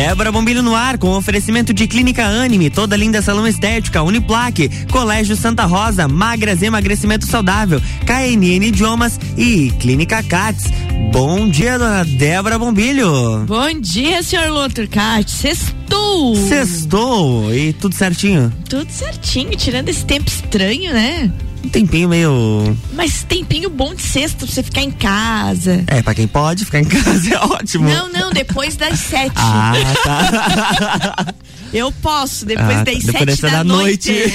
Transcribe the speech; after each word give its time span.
Débora 0.00 0.32
Bombilho 0.32 0.62
no 0.62 0.74
ar, 0.74 0.96
com 0.96 1.10
oferecimento 1.10 1.74
de 1.74 1.86
Clínica 1.86 2.24
Anime, 2.24 2.70
toda 2.70 2.96
linda 2.96 3.20
salão 3.20 3.46
estética, 3.46 4.02
Uniplaque, 4.02 4.86
Colégio 4.90 5.36
Santa 5.36 5.66
Rosa, 5.66 6.08
Magras 6.08 6.62
Emagrecimento 6.62 7.26
Saudável, 7.26 7.82
KNN 8.06 8.64
Idiomas 8.64 9.20
e 9.36 9.70
Clínica 9.78 10.22
Cats. 10.22 10.64
Bom 11.12 11.46
dia, 11.46 11.78
dona 11.78 12.02
Débora 12.02 12.58
Bombilho. 12.58 13.44
Bom 13.46 13.78
dia, 13.78 14.22
senhor 14.22 14.48
Lothar 14.48 14.88
Cats. 14.88 15.34
Sextou. 15.34 16.34
Sextou. 16.48 17.54
E 17.54 17.74
tudo 17.74 17.94
certinho? 17.94 18.50
Tudo 18.70 18.90
certinho, 18.90 19.54
tirando 19.54 19.90
esse 19.90 20.06
tempo 20.06 20.30
estranho, 20.30 20.94
né? 20.94 21.30
Um 21.64 21.68
tempinho 21.68 22.08
meio. 22.08 22.76
Mas 22.92 23.22
tempinho 23.22 23.68
bom 23.68 23.94
de 23.94 24.02
sexta 24.02 24.38
pra 24.38 24.46
você 24.46 24.62
ficar 24.62 24.80
em 24.82 24.90
casa. 24.90 25.84
É, 25.86 26.02
pra 26.02 26.14
quem 26.14 26.26
pode 26.26 26.64
ficar 26.64 26.80
em 26.80 26.84
casa 26.88 27.34
é 27.34 27.38
ótimo. 27.38 27.88
Não, 27.88 28.10
não, 28.10 28.30
depois 28.32 28.76
das 28.76 28.98
sete. 29.00 29.34
Ah, 29.36 29.72
tá. 30.04 31.34
Eu 31.72 31.92
posso, 31.92 32.44
depois 32.44 32.78
ah, 32.78 32.84
das 32.84 32.98
depois 32.98 33.30
sete 33.30 33.42
da, 33.42 33.48
da 33.48 33.64
noite. 33.64 34.10
noite. 34.10 34.32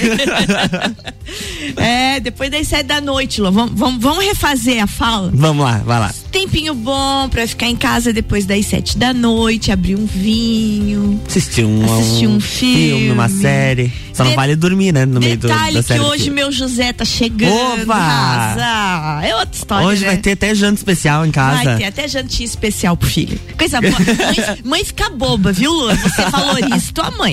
é, 1.78 2.20
depois 2.20 2.50
das 2.50 2.68
sete 2.68 2.86
da 2.86 3.02
noite, 3.02 3.42
Lô. 3.42 3.52
Vamos, 3.52 3.78
vamos, 3.78 4.02
vamos 4.02 4.26
refazer 4.26 4.82
a 4.82 4.88
fala? 4.88 5.32
Vamos 5.34 5.66
lá, 5.66 5.78
vai 5.80 6.00
lá. 6.00 6.14
Tempinho 6.32 6.74
bom 6.74 7.28
pra 7.30 7.48
ficar 7.48 7.68
em 7.68 7.76
casa 7.76 8.14
depois 8.14 8.46
das 8.46 8.66
sete 8.66 8.98
da 8.98 9.14
noite, 9.14 9.72
abrir 9.72 9.96
um 9.96 10.06
vinho. 10.06 11.22
Assistir 11.28 11.66
um, 11.66 11.84
assistir 12.00 12.28
um, 12.28 12.36
um 12.36 12.40
filme, 12.40 12.76
filme, 12.76 13.12
uma 13.12 13.30
série. 13.30 13.92
Só 14.14 14.24
de, 14.24 14.30
não 14.30 14.36
vale 14.36 14.56
dormir, 14.56 14.94
né? 14.94 15.06
No 15.06 15.20
meio 15.20 15.38
do, 15.38 15.48
da 15.48 15.84
série. 15.84 16.00
que 16.00 16.00
hoje 16.00 16.30
meu 16.30 16.52
José 16.52 16.94
tá 16.94 17.04
chegando. 17.04 17.84
Opa! 17.84 19.22
É 19.24 19.36
outra 19.36 19.56
história. 19.56 19.88
Hoje 19.88 20.02
né? 20.02 20.08
vai 20.08 20.18
ter 20.18 20.32
até 20.32 20.56
janta 20.56 20.76
especial 20.76 21.26
em 21.26 21.32
casa. 21.32 21.64
Vai 21.64 21.78
ter 21.78 21.84
até 21.86 22.08
jantinha 22.08 22.46
especial 22.46 22.96
pro 22.96 23.10
filho. 23.10 23.40
Coisa 23.58 23.82
boa. 23.82 23.94
mãe, 24.00 24.58
mãe 24.64 24.86
fica 24.86 25.10
boba, 25.10 25.52
viu, 25.52 25.72
Lu? 25.72 25.94
Você 25.96 26.30
valoriza 26.30 26.94
tua 26.94 27.12
mãe. 27.12 27.25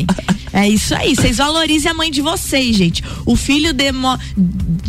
É 0.52 0.69
isso 0.69 0.95
aí, 0.95 1.16
vocês 1.16 1.38
valorizem 1.38 1.90
a 1.90 1.95
mãe 1.95 2.10
de 2.10 2.21
vocês, 2.21 2.76
gente. 2.76 3.02
O 3.24 3.37
filho 3.37 3.73
demo, 3.73 4.18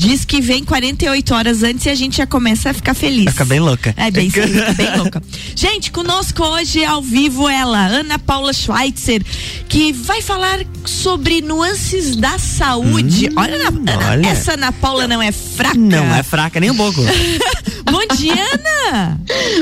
diz 0.03 0.25
que 0.25 0.41
vem 0.41 0.65
48 0.65 1.33
horas 1.33 1.63
antes 1.63 1.85
e 1.85 1.89
a 1.89 1.95
gente 1.95 2.17
já 2.17 2.27
começa 2.27 2.69
a 2.69 2.73
ficar 2.73 2.93
feliz. 2.93 3.31
Fica 3.31 3.45
bem 3.45 3.61
louca. 3.61 3.93
É 3.95 4.11
bem, 4.11 4.27
fica 4.29 4.73
bem 4.73 4.97
louca. 4.97 5.23
Gente, 5.55 5.91
conosco 5.91 6.43
hoje 6.43 6.83
ao 6.83 7.01
vivo 7.01 7.47
ela, 7.47 7.85
Ana 7.85 8.19
Paula 8.19 8.51
Schweitzer, 8.51 9.23
que 9.69 9.93
vai 9.93 10.21
falar 10.21 10.59
sobre 10.85 11.41
nuances 11.41 12.17
da 12.17 12.37
saúde. 12.37 13.29
Hum, 13.29 13.35
olha, 13.37 13.67
Ana, 13.69 14.09
olha, 14.09 14.27
essa 14.27 14.55
Ana 14.55 14.73
Paula 14.73 15.07
não 15.07 15.21
é 15.21 15.31
fraca. 15.31 15.77
Não 15.77 16.13
é 16.13 16.21
fraca 16.21 16.59
nem 16.59 16.69
um 16.69 16.75
pouco. 16.75 17.01
Bom 17.89 18.15
dia, 18.15 18.33
Ana. 18.33 19.19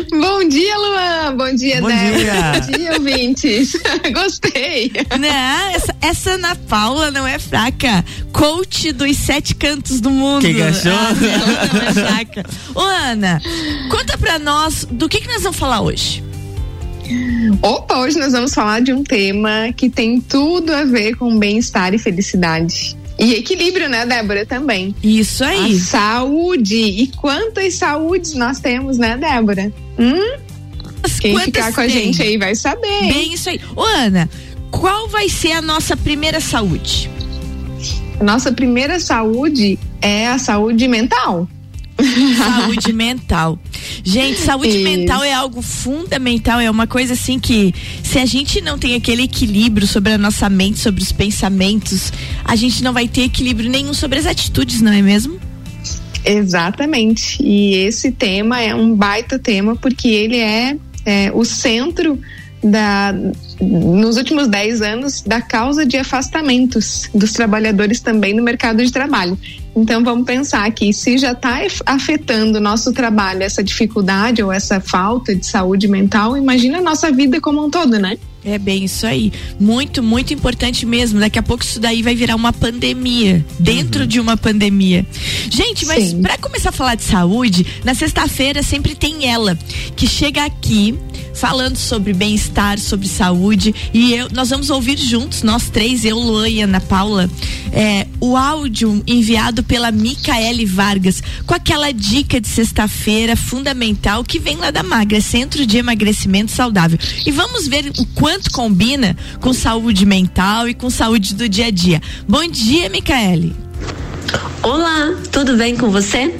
Bom 0.10 0.48
dia, 0.48 0.78
Luan. 0.78 1.38
Bom 1.38 1.56
dia, 1.56 1.82
Bom 1.82 1.88
Débora. 1.88 2.18
dia. 2.18 2.52
Bom 2.54 2.78
dia, 2.78 2.94
ouvintes. 2.94 3.74
Gostei. 4.14 4.92
Não, 5.20 5.72
essa, 5.76 5.96
essa 6.02 6.32
Ana 6.32 6.56
Paula 6.56 7.12
não 7.12 7.28
é 7.28 7.38
fraca. 7.38 8.04
Coach 8.32 8.92
dos 8.92 9.18
sete 9.18 9.54
cantos 9.54 10.00
do 10.00 10.10
mundo. 10.10 10.31
Quem 10.40 10.62
achou? 10.62 10.92
Ah, 10.92 12.22
é. 12.22 12.44
Ô, 12.74 12.82
Ana, 12.82 13.42
conta 13.90 14.18
pra 14.18 14.40
nós 14.40 14.88
do 14.90 15.10
que, 15.10 15.20
que 15.22 15.28
nós 15.28 15.44
vamos 15.44 15.58
falar 15.58 15.82
hoje. 15.82 16.24
Opa, 17.62 18.00
hoje 18.00 18.18
nós 18.18 18.32
vamos 18.32 18.54
falar 18.54 18.82
de 18.82 18.94
um 18.94 19.04
tema 19.04 19.74
que 19.76 19.90
tem 19.90 20.22
tudo 20.22 20.72
a 20.74 20.84
ver 20.84 21.16
com 21.16 21.38
bem-estar 21.38 21.94
e 21.94 21.98
felicidade. 21.98 22.96
E 23.20 23.34
equilíbrio, 23.34 23.90
né, 23.90 24.06
Débora, 24.06 24.46
também. 24.46 24.96
Isso 25.04 25.44
aí. 25.44 25.76
A 25.76 25.80
saúde. 25.80 26.76
E 26.76 27.08
quantas 27.08 27.76
saúdes 27.76 28.34
nós 28.34 28.60
temos, 28.60 28.98
né, 28.98 29.18
Débora? 29.18 29.72
Hum? 30.00 30.40
Quem 31.20 31.38
ficar 31.40 31.70
com 31.74 31.82
tem? 31.82 31.86
a 31.86 31.88
gente 31.88 32.22
aí 32.22 32.38
vai 32.38 32.56
saber. 32.56 33.14
Bem, 33.14 33.34
isso 33.34 33.50
aí. 33.50 33.60
Ô, 33.76 33.84
Ana, 33.84 34.30
qual 34.72 35.08
vai 35.08 35.30
ser 35.30 35.52
a 35.52 35.62
nossa 35.62 35.96
primeira 35.96 36.40
saúde? 36.40 37.10
Nossa 38.20 38.52
primeira 38.52 39.00
saúde 39.00 39.80
é 40.02 40.28
a 40.28 40.38
saúde 40.38 40.88
mental. 40.88 41.48
Saúde 42.38 42.94
mental. 42.94 43.60
Gente, 44.04 44.40
saúde 44.40 44.70
Isso. 44.70 44.84
mental 44.84 45.24
é 45.24 45.34
algo 45.34 45.62
fundamental, 45.62 46.60
é 46.60 46.70
uma 46.70 46.88
coisa 46.88 47.14
assim 47.14 47.40
que 47.40 47.74
se 48.04 48.18
a 48.18 48.26
gente 48.26 48.62
não 48.62 48.78
tem 48.78 48.96
aquele 48.96 49.24
equilíbrio 49.24 49.88
sobre 49.88 50.14
a 50.14 50.18
nossa 50.18 50.50
mente, 50.50 50.80
sobre 50.80 51.02
os 51.02 51.12
pensamentos, 51.12 52.12
a 52.44 52.56
gente 52.56 52.84
não 52.84 52.94
vai 52.94 53.08
ter 53.08 53.24
equilíbrio 53.24 53.70
nenhum 53.70 53.94
sobre 53.94 54.20
as 54.20 54.26
atitudes, 54.26 54.82
não 54.82 54.92
é 54.92 55.02
mesmo? 55.02 55.40
Exatamente. 56.24 57.42
E 57.42 57.76
esse 57.76 58.12
tema 58.12 58.62
é 58.62 58.74
um 58.74 58.96
baita 58.96 59.40
tema 59.40 59.76
porque 59.76 60.08
ele 60.08 60.38
é, 60.38 60.78
é 61.06 61.32
o 61.34 61.44
centro 61.44 62.20
da, 62.64 63.14
nos 63.62 64.18
últimos 64.18 64.48
10 64.48 64.82
anos 64.82 65.22
da 65.22 65.42
causa 65.42 65.86
de 65.86 65.98
afastamentos 65.98 67.10
dos 67.14 67.32
trabalhadores 67.32 68.00
também 68.00 68.34
no 68.34 68.42
mercado 68.42 68.84
de 68.84 68.92
trabalho. 68.92 69.38
Então 69.76 70.04
vamos 70.04 70.26
pensar 70.26 70.70
que 70.72 70.92
se 70.92 71.18
já 71.18 71.32
está 71.32 71.60
afetando 71.86 72.58
o 72.58 72.62
nosso 72.62 72.92
trabalho 72.92 73.44
essa 73.44 73.64
dificuldade 73.64 74.42
ou 74.42 74.52
essa 74.52 74.82
falta 74.82 75.36
de 75.36 75.46
saúde 75.46 75.88
mental, 75.88 76.36
imagina 76.36 76.80
a 76.80 76.82
nossa 76.82 77.12
vida 77.12 77.40
como 77.40 77.66
um 77.66 77.70
todo, 77.70 78.00
né? 78.00 78.18
É 78.44 78.58
bem 78.58 78.86
isso 78.86 79.06
aí. 79.06 79.32
Muito, 79.60 80.02
muito 80.02 80.34
importante 80.34 80.86
mesmo. 80.86 81.20
Daqui 81.20 81.38
a 81.38 81.44
pouco 81.44 81.64
isso 81.64 81.80
daí 81.80 82.02
vai 82.02 82.16
virar 82.16 82.36
uma 82.36 82.52
pandemia. 82.52 83.46
Dentro 83.60 84.02
uhum. 84.02 84.08
de 84.08 84.20
uma 84.20 84.36
pandemia. 84.36 85.06
Gente, 85.50 85.86
mas 85.86 86.14
para 86.14 86.38
começar 86.38 86.70
a 86.70 86.74
falar 86.74 86.96
de 86.96 87.04
saúde, 87.04 87.66
na 87.84 87.94
sexta-feira 87.94 88.64
sempre 88.64 88.96
tem 88.96 89.30
ela 89.30 89.58
que 89.96 90.08
chega 90.08 90.44
aqui 90.44 90.98
falando 91.34 91.76
sobre 91.76 92.14
bem-estar, 92.14 92.80
sobre 92.80 93.08
saúde. 93.08 93.74
E 93.94 94.14
eu, 94.14 94.28
nós 94.32 94.50
vamos 94.50 94.70
ouvir 94.70 94.98
juntos, 94.98 95.44
nós 95.44 95.70
três, 95.70 96.04
eu, 96.04 96.18
Luan 96.18 96.50
e 96.50 96.62
Ana 96.62 96.82
Paula, 96.82 97.30
é, 97.72 98.08
o 98.20 98.36
áudio 98.36 99.02
enviado 99.08 99.64
pela 99.64 99.92
Micaele 99.92 100.66
Vargas, 100.66 101.22
com 101.46 101.54
aquela 101.54 101.92
dica 101.92 102.40
de 102.40 102.48
sexta-feira 102.48 103.36
fundamental 103.36 104.24
que 104.24 104.40
vem 104.40 104.58
lá 104.58 104.72
da 104.72 104.84
Magra, 104.84 105.22
Centro 105.22 105.66
de 105.66 105.78
Emagrecimento 105.78 106.52
Saudável. 106.52 107.00
E 107.26 107.32
vamos 107.32 107.68
ver 107.68 107.92
o 107.98 108.06
quanto 108.08 108.31
combina 108.52 109.16
com 109.40 109.54
saúde 109.54 110.06
mental 110.06 110.68
e 110.68 110.74
com 110.74 110.90
saúde 110.90 111.36
do 111.36 111.50
dia 111.50 111.68
a 111.68 111.72
dia. 111.72 112.02
Bom 112.28 112.48
dia, 112.48 112.90
Micaele. 112.90 113.56
Olá, 114.64 115.16
tudo 115.32 115.58
bem 115.58 115.76
com 115.76 115.90
você? 115.90 116.34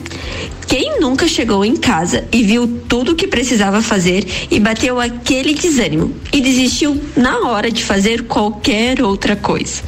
Quem 0.68 1.02
nunca 1.02 1.28
chegou 1.28 1.66
em 1.66 1.76
casa 1.76 2.24
e 2.32 2.44
viu 2.44 2.82
tudo 2.88 3.12
o 3.12 3.16
que 3.16 3.28
precisava 3.28 3.82
fazer 3.82 4.26
e 4.50 4.60
bateu 4.60 5.00
aquele 5.00 5.54
desânimo 5.54 6.16
e 6.32 6.40
desistiu 6.40 7.02
na 7.18 7.40
hora 7.40 7.70
de 7.70 7.84
fazer 7.84 8.24
qualquer 8.24 9.02
outra 9.02 9.36
coisa? 9.36 9.82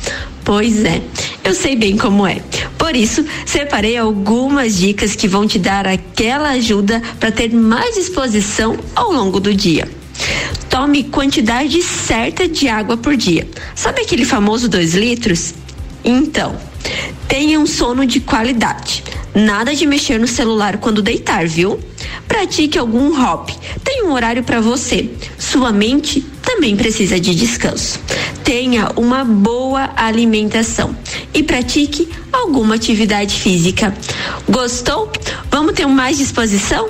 Pois 0.43 0.83
é, 0.83 1.01
eu 1.43 1.53
sei 1.53 1.75
bem 1.75 1.95
como 1.95 2.27
é. 2.27 2.41
Por 2.77 2.97
isso, 2.97 3.25
separei 3.45 3.95
algumas 3.95 4.75
dicas 4.75 5.15
que 5.15 5.27
vão 5.27 5.47
te 5.47 5.57
dar 5.57 5.87
aquela 5.87 6.49
ajuda 6.49 7.01
para 7.17 7.31
ter 7.31 7.53
mais 7.53 7.95
disposição 7.95 8.77
ao 8.93 9.11
longo 9.11 9.39
do 9.39 9.53
dia. 9.53 9.87
Tome 10.69 11.03
quantidade 11.03 11.81
certa 11.81 12.47
de 12.47 12.67
água 12.67 12.97
por 12.97 13.15
dia. 13.15 13.47
Sabe 13.75 14.01
aquele 14.01 14.25
famoso 14.25 14.67
2 14.67 14.95
litros? 14.95 15.53
Então, 16.03 16.55
tenha 17.27 17.59
um 17.59 17.65
sono 17.65 18.05
de 18.05 18.19
qualidade. 18.19 19.03
Nada 19.35 19.73
de 19.73 19.85
mexer 19.87 20.19
no 20.19 20.27
celular 20.27 20.77
quando 20.77 21.01
deitar, 21.01 21.47
viu? 21.47 21.79
Pratique 22.27 22.77
algum 22.77 23.15
hobby. 23.15 23.53
Tem 23.83 24.03
um 24.03 24.11
horário 24.11 24.43
para 24.43 24.61
você. 24.61 25.09
Sua 25.37 25.71
mente 25.71 26.21
também 26.41 26.75
precisa 26.75 27.19
de 27.19 27.33
descanso. 27.33 27.99
Tenha 28.43 28.91
uma 28.95 29.23
boa 29.23 29.91
alimentação 29.95 30.95
e 31.33 31.41
pratique 31.41 32.09
alguma 32.31 32.75
atividade 32.75 33.39
física. 33.39 33.95
Gostou? 34.47 35.11
Vamos 35.49 35.73
ter 35.73 35.87
mais 35.87 36.17
disposição? 36.17 36.89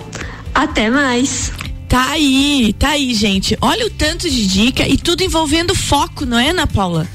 Até 0.53 0.89
mais! 0.89 1.51
Tá 1.93 2.13
aí, 2.13 2.73
tá 2.79 2.89
aí, 2.89 3.13
gente. 3.13 3.55
Olha 3.61 3.85
o 3.85 3.89
tanto 3.91 4.27
de 4.27 4.47
dica 4.47 4.87
e 4.87 4.97
tudo 4.97 5.21
envolvendo 5.21 5.75
foco, 5.75 6.25
não 6.25 6.39
é, 6.39 6.49
Ana 6.49 6.65
Paula? 6.65 7.07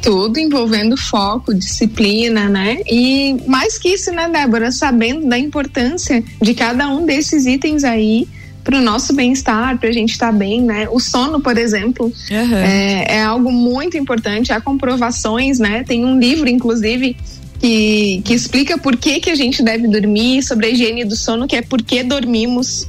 tudo 0.00 0.38
envolvendo 0.38 0.96
foco, 0.96 1.52
disciplina, 1.52 2.48
né? 2.48 2.78
E 2.88 3.36
mais 3.46 3.78
que 3.78 3.88
isso, 3.88 4.12
né, 4.12 4.28
Débora? 4.28 4.70
Sabendo 4.70 5.28
da 5.28 5.36
importância 5.36 6.22
de 6.40 6.54
cada 6.54 6.88
um 6.88 7.06
desses 7.06 7.44
itens 7.44 7.82
aí 7.82 8.28
para 8.62 8.78
o 8.78 8.80
nosso 8.80 9.12
bem-estar, 9.14 9.78
para 9.78 9.88
a 9.88 9.92
gente 9.92 10.10
estar 10.10 10.30
tá 10.30 10.32
bem, 10.32 10.60
né? 10.60 10.88
O 10.88 11.00
sono, 11.00 11.40
por 11.40 11.58
exemplo, 11.58 12.06
uhum. 12.06 12.56
é, 12.56 13.16
é, 13.16 13.22
algo 13.22 13.50
muito 13.50 13.96
importante. 13.96 14.52
Há 14.52 14.60
comprovações, 14.60 15.58
né? 15.58 15.82
Tem 15.82 16.04
um 16.04 16.20
livro, 16.20 16.48
inclusive, 16.48 17.16
que, 17.58 18.22
que 18.24 18.32
explica 18.32 18.78
por 18.78 18.96
que, 18.96 19.18
que 19.18 19.30
a 19.30 19.34
gente 19.34 19.60
deve 19.60 19.88
dormir, 19.88 20.42
sobre 20.44 20.66
a 20.66 20.70
higiene 20.70 21.04
do 21.04 21.16
sono, 21.16 21.48
que 21.48 21.56
é 21.56 21.62
por 21.62 21.82
que 21.82 22.04
dormimos. 22.04 22.88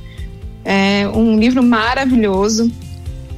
É 0.63 1.07
um 1.07 1.37
livro 1.37 1.61
maravilhoso 1.61 2.71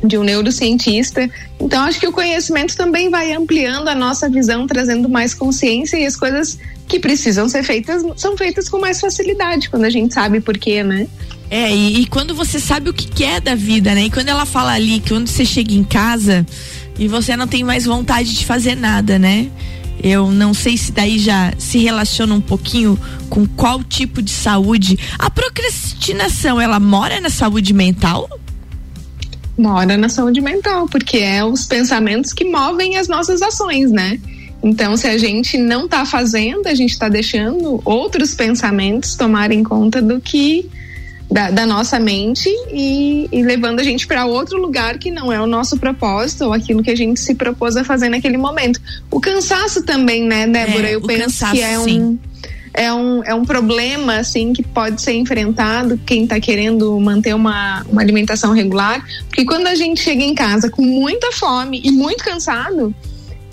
de 0.04 0.18
um 0.18 0.24
neurocientista. 0.24 1.30
Então, 1.60 1.83
acho 1.83 2.00
que 2.00 2.07
o 2.07 2.12
conhecimento 2.12 2.75
também 2.75 3.10
vai 3.10 3.31
ampliando 3.31 3.88
a 3.88 3.95
nossa 3.95 4.30
visão, 4.30 4.68
trazendo 4.68 5.10
mais 5.10 5.33
consciência 5.33 5.98
e 5.98 6.06
as 6.06 6.16
coisas 6.16 6.57
que 6.88 7.00
precisam 7.00 7.50
ser 7.50 7.63
feitas 7.63 8.04
são 8.16 8.38
feitas 8.38 8.69
com 8.69 8.80
mais 8.80 9.00
facilidade 9.00 9.69
quando 9.69 9.86
a 9.86 9.89
gente 9.89 10.13
sabe 10.13 10.39
por 10.39 10.57
quê, 10.57 10.83
né? 10.83 11.07
É, 11.50 11.74
e, 11.74 12.01
e, 12.01 12.06
quando 12.07 12.36
você 12.36 12.60
sabe 12.60 12.89
o 12.89 12.94
que 12.94 13.24
é 13.24 13.39
da 13.39 13.56
vida, 13.56 13.94
né? 13.94 14.06
E 14.06 14.10
quando 14.10 14.30
ela 14.30 14.45
fala 14.45 14.74
ali 14.74 15.00
que 15.00 15.10
quando 15.10 15.27
você 15.27 15.45
chega 15.45 15.74
em 15.74 15.83
casa 15.83 16.45
e 16.98 17.07
você 17.07 17.36
não 17.36 17.48
tem 17.48 17.63
mais 17.63 17.86
vontade 17.86 18.33
de 18.33 18.45
fazer 18.45 18.75
nada, 18.75 19.19
né? 19.19 19.50
Eu 20.04 20.32
não 20.32 20.54
sei 20.54 20.78
se 20.78 20.92
daí 20.92 21.18
já 21.18 21.54
se 21.58 21.80
relaciona 21.80 22.34
um 22.34 22.42
pouquinho 22.42 23.00
com 23.30 23.48
qual 23.48 23.84
tipo 23.84 24.22
de 24.22 24.32
saúde. 24.32 24.98
A 25.18 25.30
procrastinação, 25.30 26.60
ela 26.60 26.80
mora 26.80 27.20
na 27.20 27.30
saúde 27.30 27.74
mental? 27.74 28.30
Mora 29.58 29.98
na 29.98 30.10
saúde 30.10 30.42
mental, 30.42 30.88
porque 30.88 31.18
é 31.18 31.44
os 31.44 31.66
pensamentos 31.66 32.34
que 32.34 32.44
movem 32.44 32.98
as 32.98 33.08
nossas 33.08 33.42
ações, 33.42 33.90
né? 33.90 34.20
Então, 34.62 34.98
se 34.98 35.08
a 35.08 35.18
gente 35.18 35.58
não 35.58 35.86
está 35.86 36.06
fazendo, 36.06 36.68
a 36.68 36.74
gente 36.74 36.92
está 36.92 37.08
deixando 37.08 37.82
outros 37.86 38.34
pensamentos 38.34 39.16
tomarem 39.16 39.64
conta 39.64 40.02
do 40.02 40.20
que 40.20 40.70
da, 41.36 41.52
da 41.52 41.66
nossa 41.66 42.00
mente 42.00 42.50
e, 42.72 43.28
e, 43.30 43.44
levando 43.44 43.82
a 43.82 43.84
gente 43.84 44.08
para 44.08 44.26
outro 44.26 44.58
lugar 44.58 44.98
que 44.98 45.12
não 45.12 45.34
é 45.34 45.42
o 45.42 45.46
nosso 45.46 45.78
propósito 45.78 46.46
ou 46.46 46.54
aquilo 46.54 46.82
que 46.82 46.90
a 46.90 46.96
gente 46.96 47.20
se 47.20 47.36
propôs 47.36 47.76
a 47.76 47.84
fazer 47.84 48.08
naquele 48.08 48.38
momento. 48.38 48.80
O 49.12 49.20
cansaço 49.20 49.84
também, 49.84 50.24
né, 50.24 50.48
Débora? 50.48 50.88
É, 50.88 50.96
Eu 50.96 51.02
penso 51.02 51.24
cansaço, 51.24 51.54
que 51.56 51.62
é 51.62 51.78
um. 51.78 52.18
É 52.74 52.94
um, 52.94 53.24
é 53.24 53.34
um 53.34 53.46
problema 53.46 54.18
assim 54.18 54.52
que 54.52 54.62
pode 54.62 55.02
ser 55.02 55.14
enfrentado 55.14 55.98
quem 56.06 56.24
está 56.24 56.40
querendo 56.42 56.98
manter 57.00 57.34
uma, 57.34 57.84
uma 57.90 58.02
alimentação 58.02 58.54
regular, 58.54 59.06
porque 59.28 59.46
quando 59.46 59.68
a 59.68 59.76
gente 59.76 60.02
chega 60.02 60.22
em 60.22 60.36
casa 60.36 60.70
com 60.70 60.82
muita 60.82 61.32
fome 61.32 61.82
e 61.84 61.92
muito 61.92 62.22
cansado, 62.22 62.94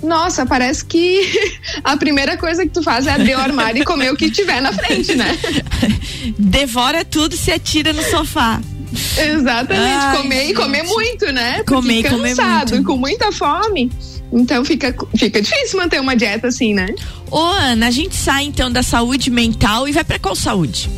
nossa, 0.03 0.45
parece 0.45 0.85
que 0.85 1.23
a 1.85 1.97
primeira 1.97 2.37
coisa 2.37 2.65
que 2.65 2.71
tu 2.71 2.83
faz 2.83 3.07
é 3.07 3.13
abrir 3.13 3.35
o 3.35 3.41
armário 3.41 3.83
e 3.83 3.85
comer 3.85 4.13
o 4.13 4.17
que 4.17 4.31
tiver 4.31 4.61
na 4.61 4.73
frente, 4.73 5.15
né? 5.15 5.39
Devora 6.39 7.05
tudo 7.05 7.35
e 7.35 7.39
se 7.39 7.53
atira 7.53 7.93
no 7.93 8.03
sofá. 8.03 8.61
Exatamente, 9.17 10.05
Ai, 10.05 10.17
comer 10.17 10.41
gente. 10.41 10.51
e 10.51 10.55
comer 10.55 10.83
muito, 10.83 11.33
né? 11.33 11.63
Comer 11.65 12.01
e 12.01 12.03
comer 12.05 12.35
muito. 12.35 12.85
com 12.85 12.97
muita 12.97 13.33
fome. 13.33 13.91
Então 14.33 14.65
fica, 14.65 14.95
fica 15.17 15.41
difícil 15.41 15.79
manter 15.79 16.01
uma 16.01 16.17
dieta 16.17 16.49
assim, 16.49 16.75
né? 16.75 16.89
Ô, 17.31 17.39
Ana, 17.39 17.89
a 17.89 17.91
gente 17.91 18.15
sai 18.15 18.45
então 18.45 18.71
da 18.71 18.83
saúde 18.83 19.31
mental 19.31 19.87
e 19.87 19.93
vai 19.93 20.05
para 20.05 20.19
qual 20.19 20.35
saúde? 20.35 20.91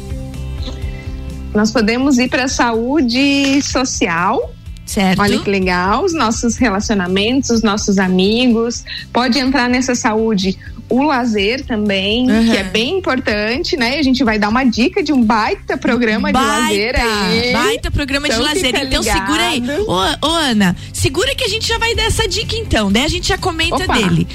Nós 1.52 1.70
podemos 1.70 2.18
ir 2.18 2.28
para 2.28 2.44
a 2.44 2.48
saúde 2.48 3.60
social, 3.62 4.53
Certo. 4.94 5.20
Olha 5.20 5.40
que 5.40 5.50
legal, 5.50 6.04
os 6.04 6.14
nossos 6.14 6.56
relacionamentos, 6.56 7.50
os 7.50 7.62
nossos 7.62 7.98
amigos. 7.98 8.84
Pode 9.12 9.40
entrar 9.40 9.68
nessa 9.68 9.96
saúde 9.96 10.56
o 10.88 11.02
lazer 11.02 11.64
também, 11.64 12.30
uhum. 12.30 12.44
que 12.44 12.56
é 12.56 12.62
bem 12.62 12.98
importante, 12.98 13.76
né? 13.76 13.98
A 13.98 14.02
gente 14.02 14.22
vai 14.22 14.38
dar 14.38 14.48
uma 14.50 14.62
dica 14.62 15.02
de 15.02 15.12
um 15.12 15.24
baita 15.24 15.76
programa 15.76 16.30
baita, 16.30 16.48
de 16.48 16.60
lazer 16.60 17.00
aí. 17.00 17.52
Baita 17.52 17.90
programa 17.90 18.28
então 18.28 18.38
de 18.38 18.44
lazer. 18.44 18.68
Então 18.68 19.00
ligado. 19.00 19.26
segura 19.26 19.48
aí. 19.48 19.62
Ô, 19.80 20.26
ô, 20.28 20.30
Ana, 20.30 20.76
segura 20.92 21.34
que 21.34 21.42
a 21.42 21.48
gente 21.48 21.66
já 21.66 21.76
vai 21.76 21.92
dar 21.96 22.04
essa 22.04 22.28
dica 22.28 22.54
então, 22.54 22.92
daí 22.92 23.02
a 23.04 23.08
gente 23.08 23.26
já 23.26 23.36
comenta 23.36 23.82
Opa. 23.82 23.94
dele. 23.94 24.28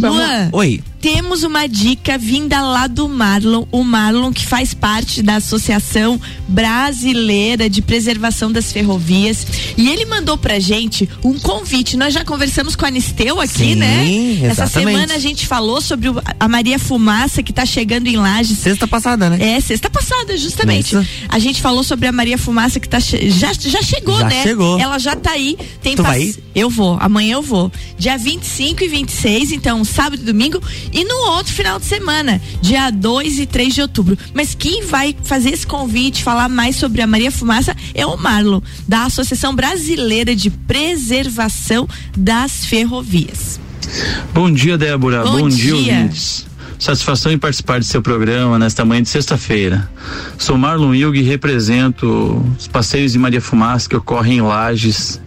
Luan, 0.00 0.48
Oi 0.52 0.82
temos 1.02 1.42
uma 1.42 1.66
dica 1.66 2.16
vinda 2.16 2.60
lá 2.62 2.86
do 2.86 3.08
Marlon, 3.08 3.64
o 3.72 3.82
Marlon 3.82 4.32
que 4.32 4.46
faz 4.46 4.72
parte 4.72 5.20
da 5.20 5.36
Associação 5.36 6.18
Brasileira 6.46 7.68
de 7.68 7.82
Preservação 7.82 8.52
das 8.52 8.70
Ferrovias, 8.70 9.44
e 9.76 9.88
ele 9.88 10.06
mandou 10.06 10.38
pra 10.38 10.60
gente 10.60 11.08
um 11.24 11.36
convite. 11.40 11.96
Nós 11.96 12.14
já 12.14 12.24
conversamos 12.24 12.76
com 12.76 12.84
a 12.84 12.88
Anisteu 12.88 13.40
aqui, 13.40 13.52
Sim, 13.52 13.74
né? 13.74 14.04
Exatamente. 14.04 14.46
Essa 14.46 14.66
semana 14.68 15.14
a 15.14 15.18
gente 15.18 15.44
falou 15.44 15.80
sobre 15.80 16.08
a 16.38 16.48
Maria 16.48 16.78
Fumaça 16.78 17.42
que 17.42 17.52
tá 17.52 17.66
chegando 17.66 18.06
em 18.06 18.16
Lages. 18.16 18.58
Sexta 18.58 18.86
passada, 18.86 19.28
né? 19.28 19.56
É, 19.56 19.60
sexta 19.60 19.90
passada, 19.90 20.36
justamente. 20.36 20.94
Isso. 20.94 21.06
A 21.28 21.40
gente 21.40 21.60
falou 21.60 21.82
sobre 21.82 22.06
a 22.06 22.12
Maria 22.12 22.38
Fumaça 22.38 22.78
que 22.78 22.88
tá 22.88 23.00
já 23.00 23.52
já 23.52 23.82
chegou, 23.82 24.18
já 24.18 24.28
né? 24.28 24.42
Chegou. 24.44 24.78
Ela 24.78 24.98
já 25.00 25.16
tá 25.16 25.32
aí. 25.32 25.58
Tem 25.82 25.96
tu 25.96 26.04
vai? 26.04 26.32
Eu 26.54 26.70
vou, 26.70 26.96
amanhã 27.00 27.34
eu 27.34 27.42
vou. 27.42 27.72
Dia 27.98 28.16
25 28.16 28.84
e 28.84 28.88
26, 28.88 29.50
então 29.50 29.84
sábado 29.84 30.22
e 30.22 30.24
domingo 30.24 30.62
e 30.92 31.04
no 31.04 31.16
outro 31.30 31.52
final 31.52 31.78
de 31.78 31.86
semana, 31.86 32.40
dia 32.60 32.90
2 32.90 33.38
e 33.38 33.46
3 33.46 33.74
de 33.74 33.82
outubro. 33.82 34.18
Mas 34.34 34.54
quem 34.54 34.84
vai 34.84 35.16
fazer 35.22 35.50
esse 35.50 35.66
convite, 35.66 36.22
falar 36.22 36.48
mais 36.48 36.76
sobre 36.76 37.00
a 37.00 37.06
Maria 37.06 37.30
Fumaça 37.30 37.74
é 37.94 38.04
o 38.04 38.16
Marlon, 38.16 38.60
da 38.86 39.04
Associação 39.04 39.54
Brasileira 39.54 40.36
de 40.36 40.50
Preservação 40.50 41.88
das 42.16 42.66
Ferrovias. 42.66 43.58
Bom 44.34 44.50
dia, 44.52 44.76
Débora. 44.76 45.24
Bom, 45.24 45.40
Bom 45.40 45.48
dia, 45.48 45.74
dia 45.74 45.74
ouvintes. 45.74 46.46
Satisfação 46.78 47.30
em 47.30 47.38
participar 47.38 47.78
de 47.78 47.86
seu 47.86 48.02
programa 48.02 48.58
nesta 48.58 48.84
manhã 48.84 49.02
de 49.02 49.08
sexta-feira. 49.08 49.88
Sou 50.36 50.58
Marlon 50.58 50.92
Hilg 50.92 51.16
e 51.16 51.22
represento 51.22 52.44
os 52.58 52.66
passeios 52.66 53.12
de 53.12 53.18
Maria 53.18 53.40
Fumaça 53.40 53.88
que 53.88 53.96
ocorrem 53.96 54.38
em 54.38 54.40
Lages 54.40 55.20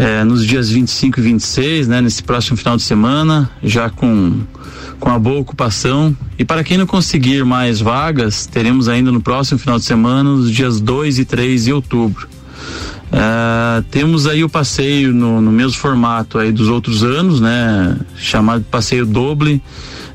é, 0.00 0.24
nos 0.24 0.46
dias 0.46 0.70
25 0.70 1.20
e 1.20 1.22
26, 1.22 1.86
né, 1.86 2.00
nesse 2.00 2.22
próximo 2.22 2.56
final 2.56 2.74
de 2.74 2.82
semana, 2.82 3.50
já 3.62 3.90
com, 3.90 4.40
com 4.98 5.10
a 5.10 5.18
boa 5.18 5.38
ocupação. 5.40 6.16
E 6.38 6.44
para 6.44 6.64
quem 6.64 6.78
não 6.78 6.86
conseguir 6.86 7.44
mais 7.44 7.80
vagas, 7.80 8.46
teremos 8.46 8.88
ainda 8.88 9.12
no 9.12 9.20
próximo 9.20 9.58
final 9.58 9.78
de 9.78 9.84
semana, 9.84 10.24
nos 10.24 10.50
dias 10.50 10.80
2 10.80 11.18
e 11.18 11.24
3 11.26 11.64
de 11.64 11.72
outubro. 11.74 12.26
É, 13.12 13.82
temos 13.90 14.26
aí 14.26 14.42
o 14.42 14.48
passeio 14.48 15.12
no, 15.12 15.38
no 15.38 15.52
mesmo 15.52 15.74
formato 15.74 16.38
aí 16.38 16.50
dos 16.50 16.68
outros 16.68 17.04
anos, 17.04 17.38
né? 17.38 17.94
Chamado 18.16 18.64
passeio 18.70 19.04
doble 19.04 19.62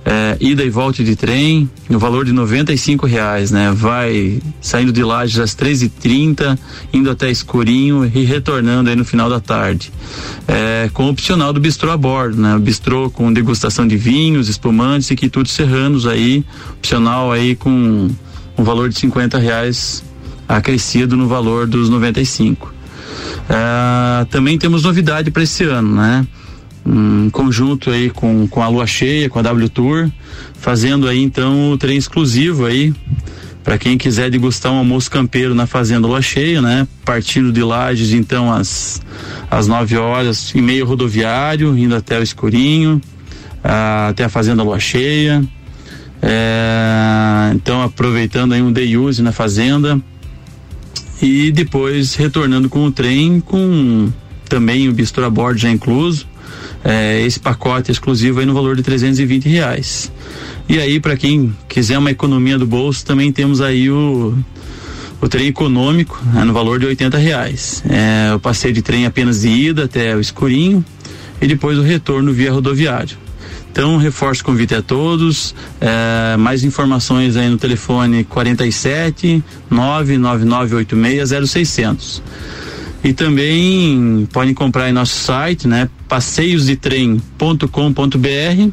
é, 0.05 0.37
ida 0.39 0.63
e 0.63 0.69
volta 0.69 1.03
de 1.03 1.15
trem, 1.15 1.67
no 1.89 1.97
valor 1.97 2.25
de 2.25 2.31
R$ 2.31 2.97
reais, 3.07 3.49
né? 3.49 3.71
Vai 3.75 4.39
saindo 4.61 4.93
de 4.93 5.03
Lages 5.03 5.39
às 5.39 5.55
13h30, 5.55 6.57
indo 6.93 7.09
até 7.09 7.31
Escurinho 7.31 8.05
e 8.05 8.23
retornando 8.23 8.87
aí 8.87 8.95
no 8.95 9.03
final 9.03 9.27
da 9.27 9.39
tarde. 9.39 9.91
É, 10.47 10.91
com 10.93 11.05
o 11.05 11.09
opcional 11.09 11.51
do 11.51 11.59
bistrô 11.59 11.89
a 11.89 11.97
bordo, 11.97 12.39
né? 12.39 12.55
Bistrô 12.59 13.09
com 13.09 13.33
degustação 13.33 13.87
de 13.87 13.97
vinhos, 13.97 14.47
espumantes 14.47 15.09
e 15.09 15.15
quitutes 15.15 15.53
serranos 15.53 16.05
aí, 16.05 16.45
opcional 16.77 17.31
aí 17.31 17.55
com 17.55 18.07
um 18.55 18.63
valor 18.63 18.89
de 18.89 18.99
50 18.99 19.39
reais 19.39 20.03
acrescido 20.47 21.17
no 21.17 21.27
valor 21.27 21.65
dos 21.65 21.89
95. 21.89 22.71
É, 23.49 24.25
também 24.25 24.57
temos 24.59 24.83
novidade 24.83 25.31
para 25.31 25.41
esse 25.41 25.63
ano, 25.63 25.95
né? 25.95 26.27
Um 26.85 27.29
conjunto 27.29 27.89
aí 27.89 28.09
com, 28.09 28.47
com 28.47 28.61
a 28.61 28.67
Lua 28.67 28.85
Cheia, 28.85 29.29
com 29.29 29.39
a 29.39 29.41
W 29.41 29.69
Tour, 29.69 30.09
fazendo 30.53 31.07
aí 31.07 31.21
então 31.21 31.71
o 31.71 31.77
trem 31.77 31.97
exclusivo 31.97 32.65
aí 32.65 32.93
para 33.63 33.79
quem 33.79 33.97
quiser 33.97 34.29
degustar 34.29 34.71
um 34.71 34.77
almoço 34.77 35.09
campeiro 35.09 35.55
na 35.55 35.65
Fazenda 35.65 36.05
Lua 36.05 36.21
Cheia, 36.21 36.61
né? 36.61 36.87
Partindo 37.03 37.51
de 37.51 37.63
Lages 37.63 38.13
então 38.13 38.53
às 38.53 39.01
às 39.49 39.67
9 39.67 39.97
horas 39.97 40.53
em 40.53 40.61
meio 40.61 40.85
rodoviário, 40.85 41.75
indo 41.75 41.95
até 41.95 42.19
o 42.19 42.23
Escurinho, 42.23 43.01
a, 43.63 44.09
até 44.09 44.25
a 44.25 44.29
Fazenda 44.29 44.61
Lua 44.61 44.79
Cheia. 44.79 45.43
É, 46.21 47.51
então 47.55 47.81
aproveitando 47.81 48.53
aí 48.53 48.61
um 48.61 48.71
day 48.71 48.95
use 48.95 49.21
na 49.21 49.31
fazenda 49.31 49.99
e 51.21 51.51
depois 51.51 52.15
retornando 52.15 52.69
com 52.69 52.85
o 52.85 52.91
trem 52.91 53.39
com 53.39 54.11
também 54.49 54.87
o 54.89 54.93
bistrô 54.93 55.25
a 55.25 55.29
bordo 55.29 55.59
já 55.59 55.69
incluso 55.69 56.25
é, 56.83 57.21
esse 57.25 57.39
pacote 57.39 57.91
exclusivo 57.91 58.39
aí 58.39 58.45
no 58.45 58.53
valor 58.53 58.75
de 58.75 58.83
320 58.83 59.49
reais. 59.49 60.11
E 60.67 60.79
aí, 60.79 60.99
para 60.99 61.15
quem 61.15 61.55
quiser 61.67 61.97
uma 61.97 62.11
economia 62.11 62.57
do 62.57 62.65
bolso, 62.65 63.05
também 63.05 63.31
temos 63.31 63.61
aí 63.61 63.89
o, 63.89 64.37
o 65.21 65.29
trem 65.29 65.47
econômico 65.47 66.19
né, 66.33 66.43
no 66.43 66.53
valor 66.53 66.79
de 66.79 66.85
80 66.85 67.17
reais. 67.17 67.83
É, 67.87 68.33
o 68.33 68.39
passeio 68.39 68.73
de 68.73 68.81
trem 68.81 69.05
apenas 69.05 69.41
de 69.41 69.49
ida 69.49 69.85
até 69.85 70.15
o 70.15 70.19
escurinho 70.19 70.83
e 71.41 71.47
depois 71.47 71.77
o 71.77 71.81
retorno 71.81 72.31
via 72.31 72.51
rodoviário. 72.51 73.17
Então, 73.71 73.97
reforço 73.97 74.41
o 74.41 74.45
convite 74.45 74.73
a 74.73 74.81
todos. 74.81 75.53
É, 75.81 76.37
mais 76.37 76.63
informações 76.63 77.35
aí 77.35 77.49
no 77.49 77.57
telefone 77.57 78.23
47 78.23 79.43
99986 79.69 81.49
0600. 81.49 82.23
E 83.05 83.13
também 83.13 84.27
podem 84.33 84.51
comprar 84.51 84.89
em 84.89 84.91
nosso 84.91 85.13
site, 85.13 85.67
né? 85.67 85.87
passeiosdetrem.com.br. 86.07 88.71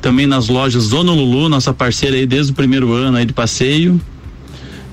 Também 0.00 0.26
nas 0.26 0.48
lojas 0.48 0.82
Zona 0.82 1.12
Lulu, 1.12 1.48
nossa 1.48 1.72
parceira 1.72 2.16
aí 2.16 2.26
desde 2.26 2.50
o 2.50 2.56
primeiro 2.56 2.92
ano 2.92 3.18
aí 3.18 3.24
de 3.24 3.32
passeio. 3.32 4.00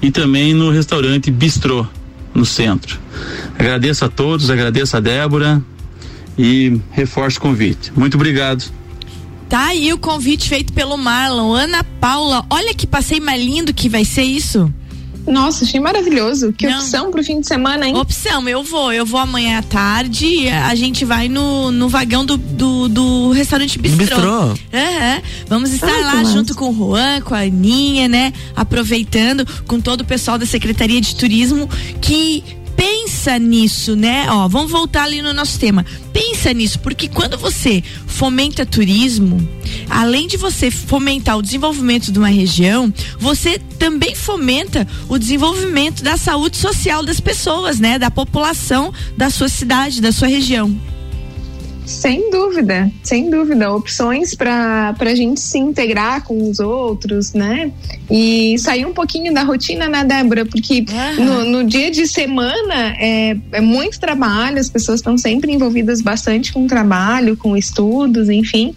E 0.03 0.11
também 0.11 0.53
no 0.53 0.69
restaurante 0.69 1.31
Bistrô, 1.31 1.83
no 2.31 2.45
centro. 2.45 2.99
Agradeço 3.57 4.05
a 4.05 4.07
todos, 4.07 4.51
agradeço 4.51 4.95
a 4.95 4.99
Débora 4.99 5.59
e 6.37 6.79
reforço 6.91 7.39
o 7.39 7.41
convite. 7.41 7.91
Muito 7.95 8.13
obrigado. 8.13 8.71
Tá 9.49 9.69
aí 9.69 9.91
o 9.91 9.97
convite 9.97 10.47
feito 10.47 10.71
pelo 10.73 10.95
Marlon. 10.95 11.53
Ana 11.53 11.83
Paula, 11.83 12.45
olha 12.51 12.71
que 12.75 12.85
passeio 12.85 13.25
mais 13.25 13.43
lindo 13.43 13.73
que 13.73 13.89
vai 13.89 14.05
ser 14.05 14.21
isso. 14.21 14.71
Nossa, 15.29 15.63
achei 15.63 15.79
maravilhoso. 15.79 16.51
Que 16.51 16.67
Não. 16.67 16.79
opção 16.79 17.11
pro 17.11 17.23
fim 17.23 17.39
de 17.39 17.47
semana, 17.47 17.87
hein? 17.87 17.95
Opção, 17.95 18.47
eu 18.49 18.63
vou. 18.63 18.91
Eu 18.91 19.05
vou 19.05 19.19
amanhã 19.19 19.59
à 19.59 19.61
tarde. 19.61 20.49
A 20.49 20.73
gente 20.73 21.05
vai 21.05 21.29
no, 21.29 21.71
no 21.71 21.87
vagão 21.87 22.25
do, 22.25 22.35
do, 22.35 22.89
do 22.89 23.31
restaurante 23.31 23.77
Bistrô. 23.77 24.05
Bistrô. 24.05 24.45
Uhum. 24.47 25.21
Vamos 25.47 25.71
estar 25.71 25.87
ah, 25.87 26.15
lá 26.15 26.23
junto 26.23 26.55
com 26.55 26.69
o 26.69 26.75
Juan, 26.75 27.21
com 27.21 27.35
a 27.35 27.41
Aninha, 27.41 28.07
né? 28.07 28.33
Aproveitando 28.55 29.45
com 29.67 29.79
todo 29.79 30.01
o 30.01 30.05
pessoal 30.05 30.37
da 30.37 30.45
Secretaria 30.45 30.99
de 30.99 31.15
Turismo 31.15 31.69
que 32.01 32.43
pensa 33.19 33.37
nisso, 33.37 33.97
né? 33.97 34.27
Ó, 34.29 34.47
vamos 34.47 34.71
voltar 34.71 35.03
ali 35.03 35.21
no 35.21 35.33
nosso 35.33 35.59
tema. 35.59 35.85
Pensa 36.13 36.53
nisso, 36.53 36.79
porque 36.79 37.09
quando 37.09 37.37
você 37.37 37.83
fomenta 38.07 38.65
turismo, 38.65 39.45
além 39.89 40.25
de 40.25 40.37
você 40.37 40.71
fomentar 40.71 41.37
o 41.37 41.41
desenvolvimento 41.41 42.13
de 42.13 42.17
uma 42.17 42.29
região, 42.29 42.93
você 43.19 43.59
também 43.77 44.15
fomenta 44.15 44.87
o 45.09 45.17
desenvolvimento 45.17 46.01
da 46.01 46.15
saúde 46.15 46.55
social 46.55 47.03
das 47.03 47.19
pessoas, 47.19 47.77
né? 47.77 47.99
Da 47.99 48.09
população 48.09 48.93
da 49.17 49.29
sua 49.29 49.49
cidade, 49.49 49.99
da 49.99 50.13
sua 50.13 50.29
região. 50.29 50.73
Sem 51.89 52.29
dúvida, 52.29 52.91
sem 53.01 53.31
dúvida. 53.31 53.73
Opções 53.73 54.35
para 54.35 54.95
a 54.97 55.15
gente 55.15 55.39
se 55.39 55.57
integrar 55.57 56.23
com 56.23 56.47
os 56.47 56.59
outros, 56.59 57.33
né? 57.33 57.71
E 58.11 58.59
sair 58.59 58.85
um 58.85 58.93
pouquinho 58.93 59.33
da 59.33 59.41
rotina, 59.41 59.89
né, 59.89 60.03
Débora? 60.03 60.45
Porque 60.45 60.85
uhum. 61.17 61.25
no, 61.25 61.45
no, 61.45 61.63
dia 61.63 61.89
de 61.89 62.07
semana 62.07 62.95
é, 62.99 63.35
é 63.53 63.59
muito 63.59 63.99
trabalho, 63.99 64.59
as 64.59 64.69
pessoas 64.69 64.99
estão 64.99 65.17
sempre 65.17 65.51
envolvidas 65.51 65.99
bastante 65.99 66.53
com 66.53 66.67
trabalho, 66.67 67.35
com 67.35 67.57
estudos, 67.57 68.29
enfim. 68.29 68.75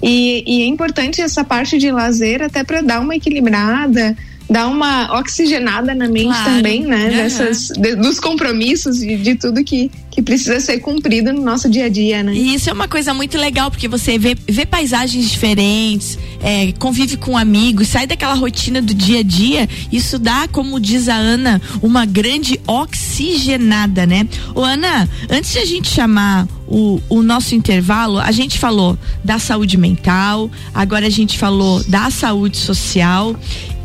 E, 0.00 0.44
e 0.46 0.62
é 0.62 0.66
importante 0.66 1.20
essa 1.20 1.42
parte 1.42 1.76
de 1.78 1.90
lazer 1.90 2.42
até 2.42 2.62
para 2.62 2.80
dar 2.80 3.00
uma 3.00 3.16
equilibrada 3.16 4.16
dar 4.52 4.66
uma 4.66 5.18
oxigenada 5.18 5.94
na 5.94 6.06
mente 6.06 6.26
claro. 6.26 6.44
também, 6.44 6.82
né? 6.84 7.04
Uhum. 7.04 7.16
Dessas, 7.16 7.68
de, 7.68 7.96
dos 7.96 8.20
compromissos, 8.20 8.98
de, 8.98 9.16
de 9.16 9.34
tudo 9.34 9.64
que, 9.64 9.90
que 10.10 10.20
precisa 10.20 10.60
ser 10.60 10.78
cumprido 10.80 11.32
no 11.32 11.42
nosso 11.42 11.70
dia 11.70 11.86
a 11.86 11.88
dia, 11.88 12.22
né? 12.22 12.34
E 12.34 12.54
isso 12.54 12.68
é 12.68 12.72
uma 12.72 12.86
coisa 12.86 13.14
muito 13.14 13.38
legal, 13.38 13.70
porque 13.70 13.88
você 13.88 14.18
vê, 14.18 14.36
vê 14.46 14.66
paisagens 14.66 15.30
diferentes, 15.30 16.18
é, 16.42 16.70
convive 16.72 17.16
com 17.16 17.36
amigos, 17.36 17.88
sai 17.88 18.06
daquela 18.06 18.34
rotina 18.34 18.82
do 18.82 18.92
dia 18.92 19.20
a 19.20 19.22
dia. 19.22 19.68
Isso 19.90 20.18
dá, 20.18 20.46
como 20.46 20.78
diz 20.78 21.08
a 21.08 21.16
Ana, 21.16 21.60
uma 21.80 22.04
grande 22.04 22.60
oxigenada, 22.66 24.06
né? 24.06 24.28
Ô, 24.54 24.60
Ana, 24.60 25.08
antes 25.30 25.52
de 25.52 25.58
a 25.58 25.64
gente 25.64 25.88
chamar 25.88 26.46
o, 26.68 27.00
o 27.08 27.22
nosso 27.22 27.54
intervalo, 27.54 28.18
a 28.18 28.32
gente 28.32 28.58
falou 28.58 28.98
da 29.24 29.38
saúde 29.38 29.78
mental, 29.78 30.50
agora 30.74 31.06
a 31.06 31.10
gente 31.10 31.38
falou 31.38 31.82
da 31.84 32.10
saúde 32.10 32.58
social. 32.58 33.34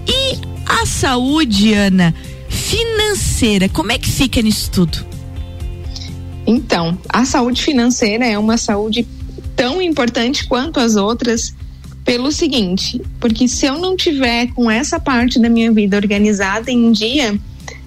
E 0.08 0.40
a 0.66 0.86
saúde, 0.86 1.74
Ana, 1.74 2.14
financeira, 2.50 3.70
como 3.70 3.92
é 3.92 3.98
que 3.98 4.10
fica 4.10 4.42
nisso 4.42 4.72
tudo? 4.72 5.06
Então, 6.46 6.98
a 7.10 7.26
saúde 7.26 7.62
financeira 7.62 8.26
é 8.26 8.38
uma 8.38 8.58
saúde 8.58 9.06
tão 9.56 9.82
importante 9.82 10.48
quanto 10.48 10.80
as 10.80 10.96
outras 10.96 11.54
pelo 12.06 12.32
seguinte, 12.32 13.02
porque 13.20 13.50
se 13.50 13.66
eu 13.66 13.78
não 13.78 13.98
tiver 13.98 14.48
com 14.54 14.72
essa 14.72 14.98
parte 14.98 15.40
da 15.40 15.50
minha 15.50 15.70
vida 15.74 15.98
organizada 15.98 16.72
em 16.72 16.90
dia, 16.90 17.38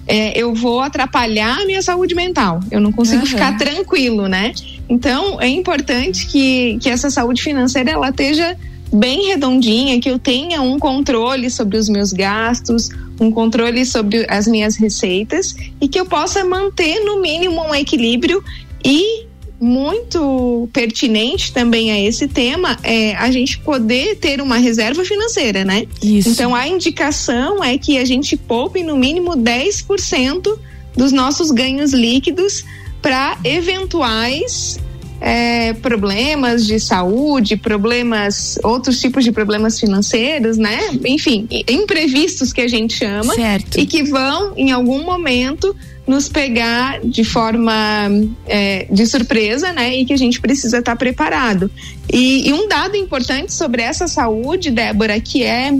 é, 0.07 0.39
eu 0.39 0.53
vou 0.53 0.79
atrapalhar 0.79 1.59
a 1.59 1.65
minha 1.65 1.81
saúde 1.81 2.13
mental. 2.13 2.59
Eu 2.69 2.79
não 2.79 2.91
consigo 2.91 3.21
uhum. 3.21 3.27
ficar 3.27 3.57
tranquilo, 3.57 4.27
né? 4.27 4.53
Então 4.87 5.41
é 5.41 5.47
importante 5.47 6.27
que, 6.27 6.77
que 6.79 6.87
essa 6.87 7.09
saúde 7.09 7.41
financeira 7.41 7.91
ela 7.91 8.09
esteja 8.09 8.55
bem 8.91 9.27
redondinha, 9.27 9.99
que 9.99 10.09
eu 10.09 10.19
tenha 10.19 10.61
um 10.61 10.77
controle 10.77 11.49
sobre 11.49 11.77
os 11.77 11.87
meus 11.87 12.11
gastos, 12.11 12.89
um 13.19 13.31
controle 13.31 13.85
sobre 13.85 14.25
as 14.29 14.47
minhas 14.47 14.75
receitas 14.75 15.55
e 15.79 15.87
que 15.87 15.99
eu 15.99 16.05
possa 16.05 16.43
manter 16.43 16.99
no 17.05 17.21
mínimo 17.21 17.61
um 17.61 17.73
equilíbrio 17.73 18.43
e 18.83 19.25
muito 19.59 20.67
pertinente 20.73 21.53
também 21.53 21.91
a 21.91 21.99
esse 21.99 22.27
tema 22.27 22.79
é 22.81 23.15
a 23.15 23.29
gente 23.29 23.59
poder 23.59 24.15
ter 24.15 24.41
uma 24.41 24.57
reserva 24.57 25.05
financeira, 25.05 25.63
né? 25.63 25.85
Isso. 26.01 26.29
Então 26.29 26.55
a 26.55 26.67
indicação 26.67 27.63
é 27.63 27.77
que 27.77 27.99
a 27.99 28.03
gente 28.03 28.35
poupe 28.35 28.81
no 28.81 28.97
mínimo 28.97 29.37
10% 29.37 30.57
dos 30.97 31.11
nossos 31.11 31.51
ganhos 31.51 31.93
líquidos 31.93 32.65
para 33.03 33.37
eventuais 33.43 34.79
é, 35.21 35.73
problemas 35.73 36.65
de 36.65 36.79
saúde, 36.79 37.55
problemas, 37.55 38.57
outros 38.63 38.99
tipos 38.99 39.23
de 39.23 39.31
problemas 39.31 39.79
financeiros, 39.79 40.57
né? 40.57 40.79
Enfim, 41.05 41.47
imprevistos 41.69 42.51
que 42.51 42.59
a 42.59 42.67
gente 42.67 42.95
chama. 42.95 43.35
Certo. 43.35 43.79
E 43.79 43.85
que 43.85 44.01
vão, 44.01 44.53
em 44.57 44.71
algum 44.71 45.03
momento, 45.03 45.75
nos 46.07 46.27
pegar 46.27 46.99
de 47.03 47.23
forma 47.23 48.09
é, 48.47 48.87
de 48.89 49.05
surpresa, 49.05 49.71
né? 49.71 49.95
E 49.95 50.05
que 50.05 50.13
a 50.13 50.17
gente 50.17 50.41
precisa 50.41 50.79
estar 50.79 50.95
preparado. 50.95 51.69
E, 52.11 52.49
e 52.49 52.53
um 52.53 52.67
dado 52.67 52.97
importante 52.97 53.53
sobre 53.53 53.83
essa 53.83 54.07
saúde, 54.07 54.71
Débora, 54.71 55.19
que 55.19 55.43
é 55.43 55.71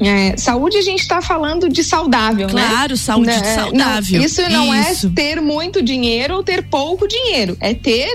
é, 0.00 0.36
saúde 0.36 0.76
a 0.76 0.82
gente 0.82 1.00
está 1.00 1.22
falando 1.22 1.68
de 1.68 1.84
saudável, 1.84 2.48
claro, 2.48 2.68
né? 2.68 2.74
Claro, 2.74 2.96
saúde 2.96 3.26
né? 3.26 3.54
saudável. 3.54 4.18
Não, 4.18 4.26
isso 4.26 4.42
não 4.50 4.74
é 4.74 4.90
isso. 4.90 5.06
é 5.06 5.10
ter 5.10 5.40
muito 5.40 5.82
dinheiro 5.82 6.34
ou 6.34 6.42
ter 6.42 6.64
pouco 6.64 7.06
dinheiro, 7.06 7.56
é 7.60 7.74
ter 7.74 8.12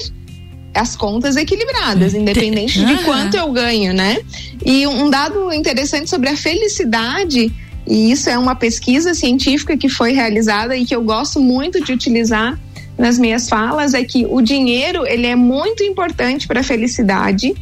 as 0.73 0.95
contas 0.95 1.35
equilibradas, 1.35 2.13
independente 2.13 2.83
de 2.83 3.03
quanto 3.03 3.35
eu 3.35 3.51
ganho, 3.51 3.93
né? 3.93 4.17
E 4.65 4.85
um 4.85 5.09
dado 5.09 5.51
interessante 5.51 6.09
sobre 6.09 6.29
a 6.29 6.37
felicidade, 6.37 7.51
e 7.87 8.11
isso 8.11 8.29
é 8.29 8.37
uma 8.37 8.55
pesquisa 8.55 9.13
científica 9.13 9.75
que 9.75 9.89
foi 9.89 10.13
realizada 10.13 10.75
e 10.75 10.85
que 10.85 10.95
eu 10.95 11.03
gosto 11.03 11.39
muito 11.39 11.83
de 11.83 11.91
utilizar 11.91 12.59
nas 12.97 13.17
minhas 13.17 13.47
falas, 13.47 13.93
é 13.93 14.03
que 14.03 14.25
o 14.29 14.41
dinheiro 14.41 15.05
ele 15.07 15.25
é 15.25 15.35
muito 15.35 15.83
importante 15.83 16.47
para 16.47 16.59
a 16.59 16.63
felicidade 16.63 17.55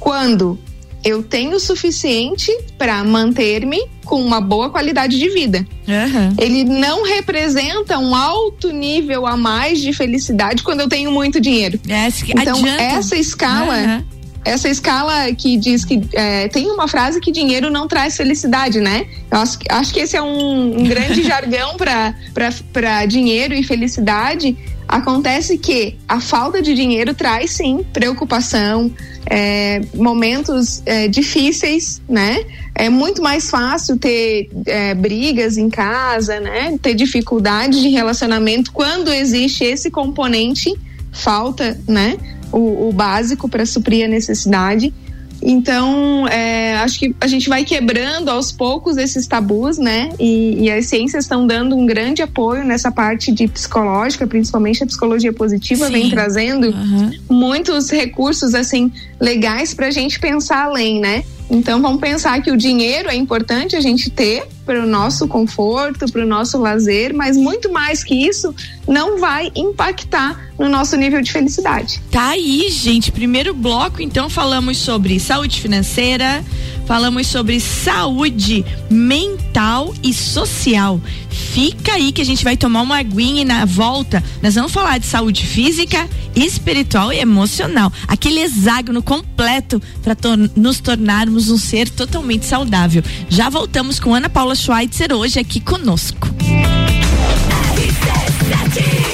quando 0.00 0.58
eu 1.06 1.22
tenho 1.22 1.52
o 1.52 1.60
suficiente 1.60 2.50
para 2.76 3.04
manter-me 3.04 3.80
com 4.04 4.20
uma 4.20 4.40
boa 4.40 4.70
qualidade 4.70 5.16
de 5.16 5.28
vida. 5.30 5.64
Uhum. 5.86 6.34
Ele 6.36 6.64
não 6.64 7.04
representa 7.04 7.96
um 7.96 8.12
alto 8.12 8.72
nível 8.72 9.24
a 9.24 9.36
mais 9.36 9.80
de 9.80 9.92
felicidade 9.92 10.64
quando 10.64 10.80
eu 10.80 10.88
tenho 10.88 11.12
muito 11.12 11.40
dinheiro. 11.40 11.78
É, 11.88 12.08
então, 12.28 12.58
adianta. 12.58 12.82
essa 12.82 13.16
escala. 13.16 13.76
Uhum 13.76 14.16
essa 14.46 14.68
escala 14.68 15.34
que 15.34 15.56
diz 15.56 15.84
que 15.84 16.00
é, 16.12 16.46
tem 16.46 16.70
uma 16.70 16.86
frase 16.86 17.20
que 17.20 17.32
dinheiro 17.32 17.68
não 17.68 17.88
traz 17.88 18.16
felicidade, 18.16 18.80
né? 18.80 19.04
Eu 19.28 19.38
acho, 19.38 19.58
acho 19.68 19.92
que 19.92 19.98
esse 19.98 20.16
é 20.16 20.22
um, 20.22 20.82
um 20.82 20.84
grande 20.84 21.20
jargão 21.26 21.74
para 21.76 23.06
dinheiro 23.06 23.52
e 23.52 23.64
felicidade. 23.64 24.56
Acontece 24.88 25.58
que 25.58 25.96
a 26.08 26.20
falta 26.20 26.62
de 26.62 26.74
dinheiro 26.74 27.12
traz 27.12 27.50
sim 27.52 27.84
preocupação, 27.92 28.92
é, 29.28 29.80
momentos 29.94 30.80
é, 30.86 31.08
difíceis, 31.08 32.00
né? 32.08 32.44
É 32.74 32.88
muito 32.88 33.20
mais 33.20 33.50
fácil 33.50 33.98
ter 33.98 34.48
é, 34.66 34.94
brigas 34.94 35.56
em 35.56 35.68
casa, 35.68 36.38
né? 36.38 36.78
Ter 36.80 36.94
dificuldade 36.94 37.82
de 37.82 37.88
relacionamento 37.88 38.70
quando 38.70 39.12
existe 39.12 39.64
esse 39.64 39.90
componente 39.90 40.72
falta, 41.10 41.78
né? 41.88 42.16
O, 42.52 42.88
o 42.88 42.92
básico 42.92 43.48
para 43.48 43.66
suprir 43.66 44.04
a 44.04 44.08
necessidade. 44.08 44.94
Então, 45.42 46.26
é, 46.28 46.76
acho 46.78 46.98
que 46.98 47.14
a 47.20 47.26
gente 47.26 47.48
vai 47.48 47.64
quebrando 47.64 48.30
aos 48.30 48.50
poucos 48.50 48.96
esses 48.96 49.26
tabus, 49.26 49.78
né? 49.78 50.10
E, 50.18 50.64
e 50.64 50.70
as 50.70 50.86
ciências 50.86 51.24
estão 51.24 51.46
dando 51.46 51.76
um 51.76 51.86
grande 51.86 52.22
apoio 52.22 52.64
nessa 52.64 52.90
parte 52.90 53.30
de 53.32 53.46
psicológica, 53.46 54.26
principalmente 54.26 54.82
a 54.82 54.86
psicologia 54.86 55.32
positiva, 55.32 55.86
Sim. 55.86 55.92
vem 55.92 56.10
trazendo 56.10 56.68
uhum. 56.68 57.10
muitos 57.28 57.90
recursos, 57.90 58.54
assim, 58.54 58.90
legais 59.20 59.74
para 59.74 59.86
a 59.86 59.90
gente 59.90 60.18
pensar 60.18 60.64
além, 60.64 61.00
né? 61.00 61.24
Então 61.50 61.80
vamos 61.80 62.00
pensar 62.00 62.42
que 62.42 62.50
o 62.50 62.56
dinheiro 62.56 63.08
é 63.08 63.14
importante 63.14 63.76
a 63.76 63.80
gente 63.80 64.10
ter 64.10 64.44
para 64.66 64.82
o 64.82 64.86
nosso 64.86 65.28
conforto, 65.28 66.10
para 66.10 66.24
o 66.24 66.26
nosso 66.26 66.58
lazer, 66.58 67.14
mas 67.14 67.36
muito 67.36 67.72
mais 67.72 68.02
que 68.02 68.14
isso, 68.26 68.52
não 68.86 69.18
vai 69.18 69.50
impactar 69.54 70.50
no 70.58 70.68
nosso 70.68 70.96
nível 70.96 71.22
de 71.22 71.30
felicidade. 71.30 72.02
Tá 72.10 72.30
aí, 72.30 72.68
gente. 72.70 73.12
Primeiro 73.12 73.54
bloco, 73.54 74.02
então, 74.02 74.28
falamos 74.28 74.78
sobre 74.78 75.20
saúde 75.20 75.60
financeira, 75.60 76.44
falamos 76.86 77.28
sobre 77.28 77.60
saúde 77.60 78.64
mental 78.90 79.94
e 80.02 80.12
social. 80.12 81.00
Fica 81.30 81.92
aí 81.92 82.12
que 82.12 82.22
a 82.22 82.24
gente 82.24 82.42
vai 82.42 82.56
tomar 82.56 82.82
uma 82.82 82.98
aguinha 82.98 83.42
e 83.42 83.44
na 83.44 83.64
volta 83.64 84.22
nós 84.42 84.54
vamos 84.54 84.72
falar 84.72 84.98
de 84.98 85.06
saúde 85.06 85.46
física, 85.46 86.08
espiritual 86.34 87.12
e 87.12 87.18
emocional. 87.18 87.92
Aquele 88.08 88.40
hexágono 88.40 89.02
completo 89.02 89.80
para 90.02 90.14
tor 90.14 90.36
nos 90.56 90.80
tornarmos 90.80 91.50
um 91.50 91.58
ser 91.58 91.88
totalmente 91.90 92.46
saudável. 92.46 93.02
Já 93.28 93.48
voltamos 93.48 94.00
com 94.00 94.14
Ana 94.14 94.28
Paula 94.28 94.54
Schweitzer 94.56 95.12
hoje 95.12 95.38
aqui 95.38 95.60
conosco. 95.60 96.28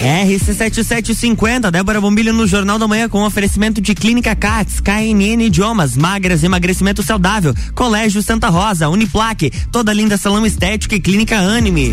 RC7750, 0.02 1.70
Débora 1.70 2.00
Bombilho 2.00 2.32
no 2.32 2.46
Jornal 2.46 2.78
da 2.78 2.88
Manhã 2.88 3.08
com 3.08 3.24
oferecimento 3.24 3.80
de 3.80 3.94
Clínica 3.94 4.34
CATS, 4.34 4.80
KNN 4.80 5.42
Idiomas, 5.44 5.96
Magras, 5.96 6.42
Emagrecimento 6.42 7.02
Saudável, 7.02 7.54
Colégio 7.74 8.22
Santa 8.22 8.48
Rosa, 8.48 8.88
Uniplaque, 8.88 9.52
toda 9.70 9.92
linda 9.92 10.16
salão 10.16 10.46
estética 10.46 10.94
e 10.94 11.00
Clínica 11.00 11.38
Anime. 11.38 11.92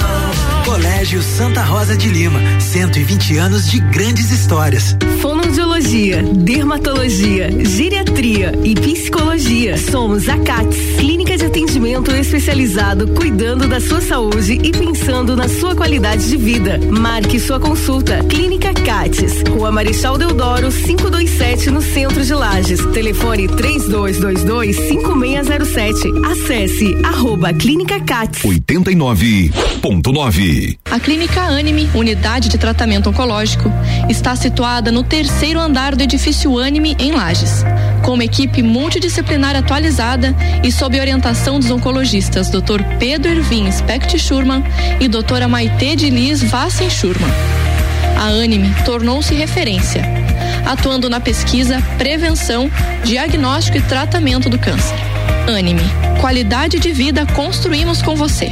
Colégio 1.01 1.23
Santa 1.23 1.63
Rosa 1.63 1.97
de 1.97 2.09
Lima, 2.09 2.39
120 2.59 3.35
anos 3.37 3.67
de 3.67 3.79
grandes 3.79 4.29
histórias. 4.29 4.95
Fonoaudiologia, 5.81 6.21
dermatologia, 6.21 7.49
geriatria 7.65 8.53
e 8.63 8.75
psicologia. 8.75 9.75
Somos 9.77 10.29
a 10.29 10.37
CATS, 10.37 10.77
clínica 10.99 11.35
de 11.35 11.45
atendimento 11.45 12.11
especializado 12.11 13.07
cuidando 13.07 13.67
da 13.67 13.81
sua 13.81 13.99
saúde 13.99 14.59
e 14.63 14.71
pensando 14.71 15.35
na 15.35 15.47
sua 15.47 15.75
qualidade 15.75 16.29
de 16.29 16.37
vida. 16.37 16.79
Marque 16.91 17.39
sua 17.39 17.59
consulta. 17.59 18.23
Clínica 18.25 18.71
CATS, 18.73 19.41
Rua 19.49 19.71
Marechal 19.71 20.19
Deodoro, 20.19 20.71
527 20.71 21.71
no 21.71 21.81
centro 21.81 22.23
de 22.23 22.33
Lages. 22.33 22.85
Telefone 22.93 23.47
3222 23.47 24.75
5607. 24.75 26.11
Acesse 26.31 26.95
arroba 27.03 27.51
Clínica 27.53 27.99
CATS. 27.99 28.43
89.9 28.43 30.77
A 30.91 30.99
Clínica 30.99 31.41
Anime, 31.41 31.89
unidade 31.95 32.49
de 32.49 32.59
tratamento 32.59 33.09
oncológico, 33.09 33.71
está 34.07 34.35
situada 34.35 34.91
no 34.91 35.03
terceiro 35.03 35.59
andar 35.59 35.70
do 35.71 36.03
edifício 36.03 36.59
Anime, 36.59 36.97
em 36.99 37.13
Lages. 37.13 37.63
Com 38.03 38.15
uma 38.15 38.25
equipe 38.25 38.61
multidisciplinar 38.61 39.55
atualizada 39.55 40.35
e 40.61 40.69
sob 40.69 40.99
orientação 40.99 41.59
dos 41.59 41.71
oncologistas 41.71 42.49
Dr. 42.49 42.83
Pedro 42.99 43.31
Ervin 43.31 43.71
Specht 43.71 44.19
Schurman 44.19 44.63
e 44.99 45.07
doutora 45.07 45.47
Maite 45.47 45.95
de 45.95 46.09
Liz 46.09 46.43
Vassen 46.43 46.89
Schurman. 46.89 47.29
A 48.17 48.25
Anime 48.25 48.75
tornou-se 48.83 49.33
referência, 49.33 50.03
atuando 50.65 51.09
na 51.09 51.21
pesquisa, 51.21 51.81
prevenção, 51.97 52.69
diagnóstico 53.05 53.77
e 53.77 53.81
tratamento 53.81 54.49
do 54.49 54.59
câncer. 54.59 54.97
Anime, 55.47 55.83
qualidade 56.19 56.79
de 56.79 56.91
vida 56.91 57.25
construímos 57.27 58.01
com 58.01 58.13
você. 58.13 58.51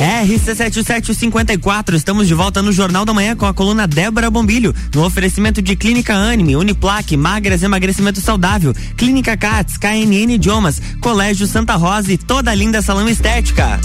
RC7754, 0.00 1.94
estamos 1.94 2.26
de 2.26 2.34
volta 2.34 2.62
no 2.62 2.72
Jornal 2.72 3.04
da 3.04 3.12
Manhã 3.12 3.36
com 3.36 3.44
a 3.44 3.52
coluna 3.52 3.86
Débora 3.86 4.30
Bombilho, 4.30 4.74
no 4.94 5.04
oferecimento 5.04 5.60
de 5.60 5.76
Clínica 5.76 6.14
Anime, 6.14 6.56
Uniplaque, 6.56 7.16
Magras 7.16 7.62
Emagrecimento 7.62 8.20
Saudável, 8.20 8.74
Clínica 8.96 9.36
Cats, 9.36 9.76
KNN 9.76 10.32
Idiomas, 10.32 10.80
Colégio 11.00 11.46
Santa 11.46 11.76
Rosa 11.76 12.12
e 12.12 12.18
toda 12.18 12.50
a 12.50 12.54
linda 12.54 12.80
salão 12.80 13.08
estética. 13.08 13.78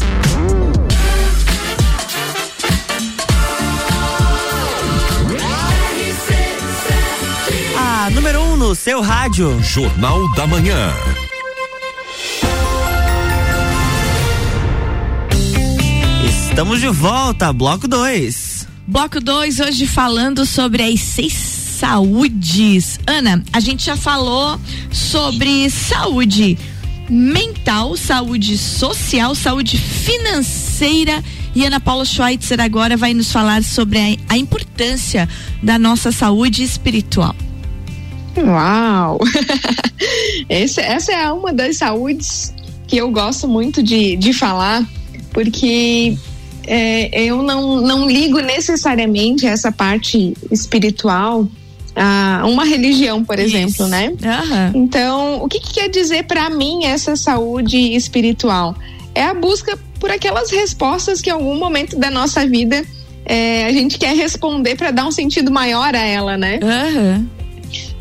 A 7.78 8.10
número 8.12 8.40
1 8.40 8.54
um 8.54 8.58
no 8.58 8.76
seu 8.76 9.02
rádio. 9.02 9.60
Jornal 9.64 10.32
da 10.34 10.48
Manhã. 10.48 10.94
Estamos 16.56 16.80
de 16.80 16.88
volta, 16.88 17.52
bloco 17.52 17.86
2. 17.86 18.66
Bloco 18.88 19.20
2, 19.20 19.60
hoje 19.60 19.86
falando 19.86 20.46
sobre 20.46 20.84
as 20.84 21.02
seis 21.02 21.34
saúdes. 21.34 22.98
Ana, 23.06 23.44
a 23.52 23.60
gente 23.60 23.84
já 23.86 23.98
falou 23.98 24.58
sobre 24.90 25.70
saúde 25.70 26.58
mental, 27.10 27.98
saúde 27.98 28.58
social, 28.58 29.36
saúde 29.36 29.78
financeira. 29.78 31.22
E 31.54 31.66
Ana 31.66 31.82
Paula 31.82 32.06
Schweitzer 32.06 32.62
agora 32.62 32.96
vai 32.96 33.14
nos 33.14 33.34
falar 33.34 33.62
sobre 33.62 34.00
a, 34.00 34.34
a 34.34 34.38
importância 34.38 35.28
da 35.62 35.78
nossa 35.78 36.10
saúde 36.10 36.64
espiritual. 36.64 37.36
Uau! 38.38 39.20
Esse, 40.48 40.80
essa 40.80 41.12
é 41.12 41.30
uma 41.34 41.52
das 41.52 41.80
saúdes 41.80 42.54
que 42.88 42.96
eu 42.96 43.12
gosto 43.12 43.46
muito 43.46 43.84
de, 43.84 44.16
de 44.16 44.32
falar, 44.32 44.86
porque 45.34 46.18
é, 46.68 47.22
eu 47.22 47.42
não, 47.44 47.82
não 47.82 48.10
ligo 48.10 48.40
necessariamente 48.40 49.46
essa 49.46 49.72
parte 49.72 50.34
espiritual 50.52 51.48
a 51.96 52.44
uma 52.46 52.66
religião, 52.66 53.24
por 53.24 53.40
exemplo, 53.40 53.70
Isso. 53.70 53.88
né? 53.88 54.14
Aham. 54.24 54.72
Então, 54.76 55.44
o 55.44 55.48
que, 55.48 55.60
que 55.60 55.74
quer 55.74 55.90
dizer 55.90 56.26
para 56.26 56.50
mim 56.50 56.86
essa 56.86 57.16
saúde 57.16 57.78
espiritual? 57.96 58.76
É 59.14 59.24
a 59.24 59.34
busca 59.34 59.80
por 60.00 60.12
aquelas 60.12 60.52
respostas 60.52 61.22
que 61.22 61.30
em 61.30 61.34
algum 61.34 61.58
momento 61.58 61.98
da 61.98 62.12
nossa 62.12 62.46
vida 62.46 62.84
é, 63.26 63.66
a 63.66 63.72
gente 63.72 63.98
quer 63.98 64.16
responder 64.16 64.76
para 64.76 64.92
dar 64.92 65.08
um 65.08 65.12
sentido 65.12 65.52
maior 65.52 65.96
a 65.96 66.02
ela, 66.02 66.38
né? 66.38 66.60
Aham. 66.62 67.28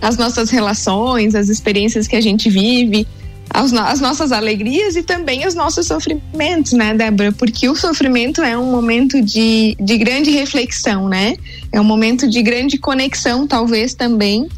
As 0.03 0.17
nossas 0.17 0.51
relações, 0.51 1.35
as 1.35 1.49
experiências 1.49 2.07
que 2.07 2.17
a 2.17 2.21
gente 2.21 2.51
vive, 2.51 3.07
as, 3.51 3.71
no- 3.73 3.81
as 3.81 4.01
nossas 4.01 4.33
alegrias 4.33 4.97
e 4.97 5.03
também 5.03 5.47
os 5.47 5.55
nossos 5.55 5.87
sofrimentos, 5.87 6.73
né, 6.73 6.95
Débora? 6.95 7.31
Porque 7.33 7.69
o 7.69 7.77
sofrimento 7.77 8.43
é 8.43 8.57
um 8.59 8.71
momento 8.71 9.21
de, 9.23 9.77
de 9.81 9.99
grande 9.99 10.31
reflexão, 10.31 11.09
né? 11.09 11.37
É 11.71 11.81
um 11.81 11.85
momento 11.85 12.29
de 12.29 12.43
grande 12.43 12.79
conexão, 12.79 13.47
talvez 13.47 13.95
também, 13.95 14.49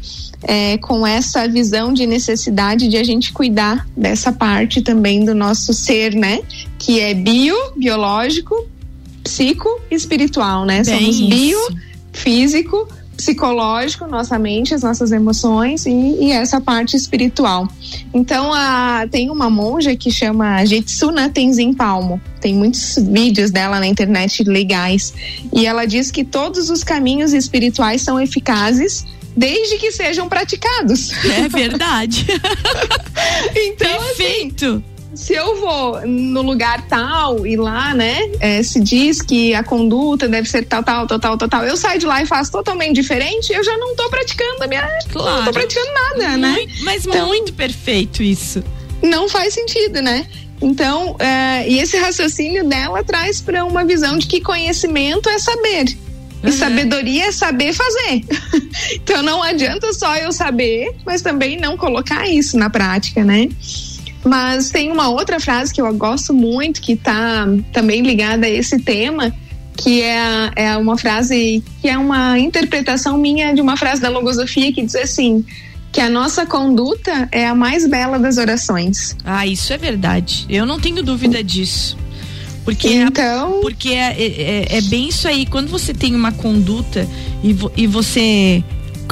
é, 0.43 0.77
com 0.77 1.05
essa 1.05 1.47
visão 1.47 1.93
de 1.93 2.05
necessidade 2.05 2.87
de 2.87 2.97
a 2.97 3.03
gente 3.03 3.31
cuidar 3.33 3.87
dessa 3.95 4.31
parte 4.31 4.81
também 4.81 5.23
do 5.25 5.35
nosso 5.35 5.73
ser, 5.73 6.15
né? 6.15 6.39
Que 6.79 6.99
é 6.99 7.13
bio, 7.13 7.55
biológico, 7.75 8.67
psico 9.23 9.67
e 9.91 9.95
espiritual, 9.95 10.65
né? 10.65 10.83
Bem 10.83 10.99
Somos 11.11 11.15
isso. 11.19 11.27
bio, 11.29 11.59
físico, 12.13 12.87
psicológico, 13.17 14.07
nossa 14.07 14.37
mente, 14.37 14.73
as 14.73 14.83
nossas 14.83 15.11
emoções 15.11 15.85
e, 15.87 15.91
e 15.91 16.31
essa 16.31 16.61
parte 16.61 16.95
espiritual. 16.95 17.67
Então, 18.13 18.53
a, 18.53 19.07
tem 19.11 19.29
uma 19.29 19.49
monja 19.49 19.95
que 19.95 20.11
chama 20.11 20.63
Jitsuna 20.63 21.27
Tenzin 21.27 21.73
Palmo. 21.73 22.21
Tem 22.39 22.53
muitos 22.53 22.95
vídeos 22.97 23.49
dela 23.49 23.79
na 23.79 23.87
internet 23.87 24.43
legais. 24.43 25.13
E 25.51 25.65
ela 25.65 25.85
diz 25.85 26.11
que 26.11 26.23
todos 26.23 26.69
os 26.69 26.83
caminhos 26.83 27.33
espirituais 27.33 28.03
são 28.03 28.21
eficazes 28.21 29.03
desde 29.35 29.77
que 29.77 29.91
sejam 29.91 30.29
praticados. 30.29 31.11
É 31.25 31.49
verdade. 31.49 32.25
então, 33.55 34.03
Perfeito. 34.03 34.83
Se 35.17 35.33
eu 35.33 35.59
vou 35.59 36.05
no 36.07 36.41
lugar 36.41 36.87
tal 36.87 37.45
e 37.45 37.55
lá, 37.57 37.93
né, 37.93 38.17
é, 38.39 38.61
se 38.61 38.79
diz 38.79 39.21
que 39.21 39.53
a 39.55 39.63
conduta 39.63 40.27
deve 40.27 40.47
ser 40.47 40.63
tal, 40.65 40.83
tal, 40.83 41.07
tal, 41.07 41.19
tal, 41.19 41.37
tal, 41.37 41.49
tal, 41.49 41.63
eu 41.65 41.75
saio 41.75 41.99
de 41.99 42.05
lá 42.05 42.21
e 42.21 42.25
faço 42.25 42.51
totalmente 42.51 42.95
diferente, 42.95 43.51
eu 43.51 43.63
já 43.63 43.75
não 43.77 43.95
tô 43.95 44.09
praticando 44.09 44.63
a 44.63 44.67
minha. 44.67 44.81
Não 44.83 45.11
Claro. 45.23 45.45
tô 45.45 45.51
praticando 45.51 45.87
nada, 45.93 46.37
né? 46.37 46.51
Muito- 46.51 46.83
mas 46.83 47.05
Então- 47.05 47.27
muito 47.27 47.51
perfeito 47.53 48.21
isso. 48.21 48.63
Não 49.01 49.27
faz 49.27 49.53
sentido, 49.53 50.01
né? 50.01 50.27
Então, 50.61 51.15
é, 51.19 51.67
e 51.69 51.79
esse 51.79 51.97
raciocínio 51.97 52.63
dela 52.67 53.03
traz 53.03 53.41
para 53.41 53.63
uma 53.65 53.83
visão 53.85 54.17
de 54.17 54.25
que 54.27 54.41
conhecimento 54.41 55.29
é 55.29 55.37
saber. 55.39 55.85
E 56.43 56.51
sabedoria 56.51 57.25
é 57.27 57.31
saber 57.31 57.73
fazer. 57.73 58.23
então 58.93 59.21
não 59.23 59.41
adianta 59.41 59.91
só 59.93 60.15
eu 60.17 60.31
saber, 60.31 60.95
mas 61.05 61.21
também 61.21 61.57
não 61.57 61.75
colocar 61.75 62.27
isso 62.29 62.57
na 62.57 62.69
prática, 62.69 63.23
né? 63.23 63.49
Mas 64.27 64.69
tem 64.69 64.91
uma 64.91 65.09
outra 65.09 65.39
frase 65.39 65.73
que 65.73 65.81
eu 65.81 65.93
gosto 65.93 66.33
muito, 66.33 66.81
que 66.81 66.93
está 66.93 67.47
também 67.71 68.01
ligada 68.01 68.45
a 68.45 68.49
esse 68.49 68.79
tema, 68.79 69.33
que 69.75 70.01
é, 70.01 70.51
é 70.55 70.77
uma 70.77 70.97
frase 70.97 71.63
que 71.81 71.87
é 71.87 71.97
uma 71.97 72.37
interpretação 72.39 73.17
minha 73.17 73.53
de 73.53 73.61
uma 73.61 73.77
frase 73.77 74.01
da 74.01 74.09
logosofia 74.09 74.71
que 74.73 74.83
diz 74.83 74.95
assim: 74.95 75.45
que 75.91 76.01
a 76.01 76.09
nossa 76.09 76.45
conduta 76.45 77.29
é 77.31 77.47
a 77.47 77.55
mais 77.55 77.87
bela 77.87 78.19
das 78.19 78.37
orações. 78.37 79.15
Ah, 79.23 79.45
isso 79.47 79.71
é 79.71 79.77
verdade. 79.77 80.45
Eu 80.49 80.65
não 80.65 80.79
tenho 80.79 81.01
dúvida 81.03 81.43
disso. 81.43 81.97
Porque, 82.65 82.89
Então- 82.89 83.61
porque 83.61 83.89
é, 83.91 84.13
é- 84.19 84.77
é 84.77 84.81
bem 84.81 85.07
isso 85.07 85.25
aí. 85.25 85.45
Quando 85.45 85.69
você 85.69 85.93
tem 85.93 86.13
uma 86.13 86.33
conduta 86.33 87.07
e, 87.41 87.53
vo- 87.53 87.71
e 87.77 87.87
você 87.87 88.61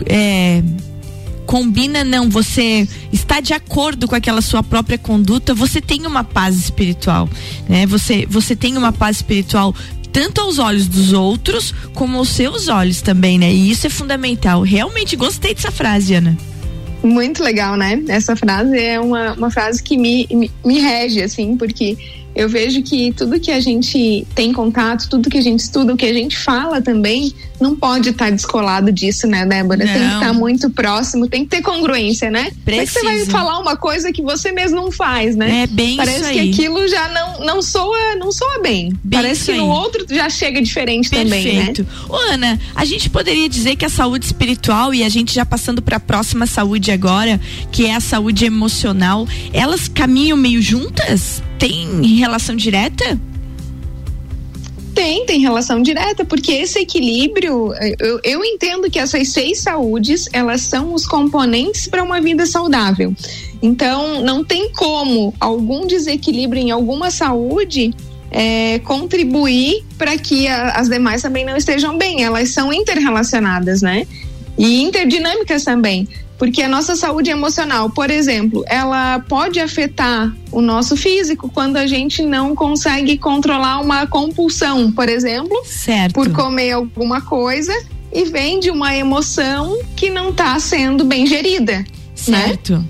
é, 0.07 0.61
combina, 1.55 2.03
não, 2.03 2.29
você 2.29 2.85
está 3.13 3.39
de 3.39 3.53
acordo 3.53 4.09
com 4.09 4.15
aquela 4.15 4.41
sua 4.41 4.61
própria 4.61 4.97
conduta, 4.97 5.53
você 5.53 5.79
tem 5.79 6.05
uma 6.05 6.21
paz 6.21 6.57
espiritual. 6.57 7.29
Né? 7.69 7.85
Você, 7.85 8.25
você 8.29 8.57
tem 8.57 8.75
uma 8.75 8.91
paz 8.91 9.15
espiritual 9.17 9.73
tanto 10.11 10.41
aos 10.41 10.59
olhos 10.59 10.85
dos 10.85 11.13
outros 11.13 11.73
como 11.93 12.17
aos 12.17 12.27
seus 12.27 12.67
olhos 12.67 13.01
também, 13.01 13.39
né? 13.39 13.53
E 13.53 13.71
isso 13.71 13.87
é 13.87 13.89
fundamental. 13.89 14.63
Realmente 14.63 15.15
gostei 15.15 15.55
dessa 15.55 15.71
frase, 15.71 16.15
Ana. 16.15 16.37
Muito 17.01 17.41
legal, 17.41 17.77
né? 17.77 18.03
Essa 18.09 18.35
frase 18.35 18.77
é 18.77 18.99
uma, 18.99 19.31
uma 19.31 19.49
frase 19.49 19.81
que 19.81 19.97
me, 19.97 20.27
me, 20.29 20.51
me 20.65 20.79
rege, 20.79 21.21
assim, 21.21 21.55
porque 21.55 21.97
eu 22.35 22.49
vejo 22.49 22.81
que 22.81 23.13
tudo 23.13 23.39
que 23.39 23.49
a 23.51 23.59
gente 23.59 24.27
tem 24.35 24.51
contato, 24.51 25.07
tudo 25.09 25.29
que 25.29 25.37
a 25.37 25.41
gente 25.41 25.61
estuda, 25.61 25.93
o 25.93 25.97
que 25.97 26.05
a 26.05 26.13
gente 26.13 26.37
fala 26.37 26.81
também, 26.81 27.33
não 27.61 27.75
pode 27.75 28.09
estar 28.09 28.29
descolado 28.29 28.91
disso, 28.91 29.25
né, 29.25 29.45
Débora? 29.45 29.85
Tem 29.85 29.93
que 29.93 29.99
Não. 29.99 30.19
estar 30.19 30.33
muito 30.33 30.69
próximo, 30.69 31.27
tem 31.27 31.43
que 31.43 31.49
ter 31.51 31.61
congruência, 31.61 32.29
né? 32.29 32.51
Como 32.65 32.77
é 32.77 32.85
que 32.85 32.91
você 32.91 33.03
vai 33.03 33.13
Precisa. 33.13 33.31
falar 33.31 33.59
uma 33.59 33.77
coisa 33.77 34.11
que 34.11 34.21
você 34.21 34.51
mesmo 34.51 34.75
não 34.75 34.91
faz, 34.91 35.35
né? 35.35 35.63
É 35.63 35.67
bem 35.67 35.95
Parece 35.95 36.21
isso 36.21 36.31
que 36.31 36.39
aí. 36.39 36.49
aquilo 36.51 36.87
já 36.87 37.07
não, 37.07 37.45
não 37.45 37.61
soa, 37.61 38.15
não 38.17 38.31
soa 38.31 38.61
bem. 38.61 38.89
Bem 39.03 39.21
Parece 39.21 39.53
que 39.53 39.57
no 39.57 39.69
outro 39.69 40.05
já 40.09 40.29
chega 40.29 40.61
diferente 40.61 41.09
também, 41.09 41.55
né? 41.55 41.65
Perfeito. 41.67 41.87
Ô, 42.09 42.15
Ana, 42.15 42.59
a 42.75 42.83
gente 42.83 43.09
poderia 43.09 43.47
dizer 43.47 43.77
que 43.77 43.85
a 43.85 43.89
saúde 43.89 44.25
espiritual 44.25 44.93
e 44.93 45.03
a 45.03 45.09
gente 45.09 45.33
já 45.33 45.45
passando 45.45 45.81
para 45.81 45.97
a 45.97 45.99
próxima 46.01 46.45
saúde 46.45 46.91
agora, 46.91 47.39
que 47.71 47.85
é 47.85 47.95
a 47.95 48.01
saúde 48.01 48.43
emocional, 48.43 49.25
elas 49.53 49.87
caminham 49.87 50.37
meio 50.37 50.61
juntas? 50.61 51.41
Tem 51.59 52.01
relação 52.17 52.55
direta? 52.55 53.19
Tem, 54.93 55.25
tem 55.25 55.41
relação 55.41 55.81
direta, 55.81 56.23
porque 56.23 56.53
esse 56.53 56.79
equilíbrio, 56.79 57.73
eu, 57.99 58.19
eu 58.23 58.45
entendo 58.45 58.89
que 58.89 58.97
essas 58.97 59.27
seis 59.29 59.59
saúdes, 59.59 60.29
elas 60.31 60.61
são 60.61 60.93
os 60.93 61.05
componentes 61.05 61.85
para 61.85 62.01
uma 62.01 62.21
vida 62.21 62.45
saudável. 62.45 63.13
Então, 63.61 64.21
não 64.21 64.41
tem 64.43 64.71
como 64.71 65.33
algum 65.39 65.85
desequilíbrio 65.85 66.61
em 66.61 66.71
alguma 66.71 67.11
saúde 67.11 67.93
é, 68.31 68.79
contribuir 68.79 69.83
para 69.97 70.17
que 70.17 70.47
a- 70.47 70.71
as 70.71 70.87
demais 70.87 71.21
também 71.21 71.43
não 71.45 71.57
estejam 71.57 71.97
bem. 71.97 72.23
Elas 72.23 72.49
são 72.49 72.71
interrelacionadas, 72.71 73.81
né? 73.81 74.07
E 74.57 74.81
interdinâmicas 74.81 75.63
também. 75.65 76.07
Porque 76.37 76.61
a 76.61 76.67
nossa 76.67 76.95
saúde 76.95 77.29
emocional, 77.29 77.89
por 77.89 78.09
exemplo, 78.11 78.63
ela 78.67 79.19
pode 79.19 79.59
afetar 79.59 80.33
o 80.51 80.61
nosso 80.61 80.97
físico 80.97 81.49
quando 81.49 81.77
a 81.77 81.87
gente 81.87 82.23
não 82.23 82.53
consegue 82.53 83.17
controlar 83.17 83.79
uma 83.79 84.05
compulsão, 84.05 84.91
por 84.91 85.07
exemplo, 85.07 85.55
certo. 85.65 86.13
por 86.13 86.29
comer 86.31 86.73
alguma 86.73 87.21
coisa 87.21 87.73
e 88.11 88.25
vem 88.25 88.59
de 88.59 88.69
uma 88.69 88.95
emoção 88.95 89.77
que 89.95 90.09
não 90.09 90.29
está 90.29 90.59
sendo 90.59 91.05
bem 91.05 91.25
gerida. 91.25 91.85
Né? 92.27 92.47
Certo. 92.47 92.83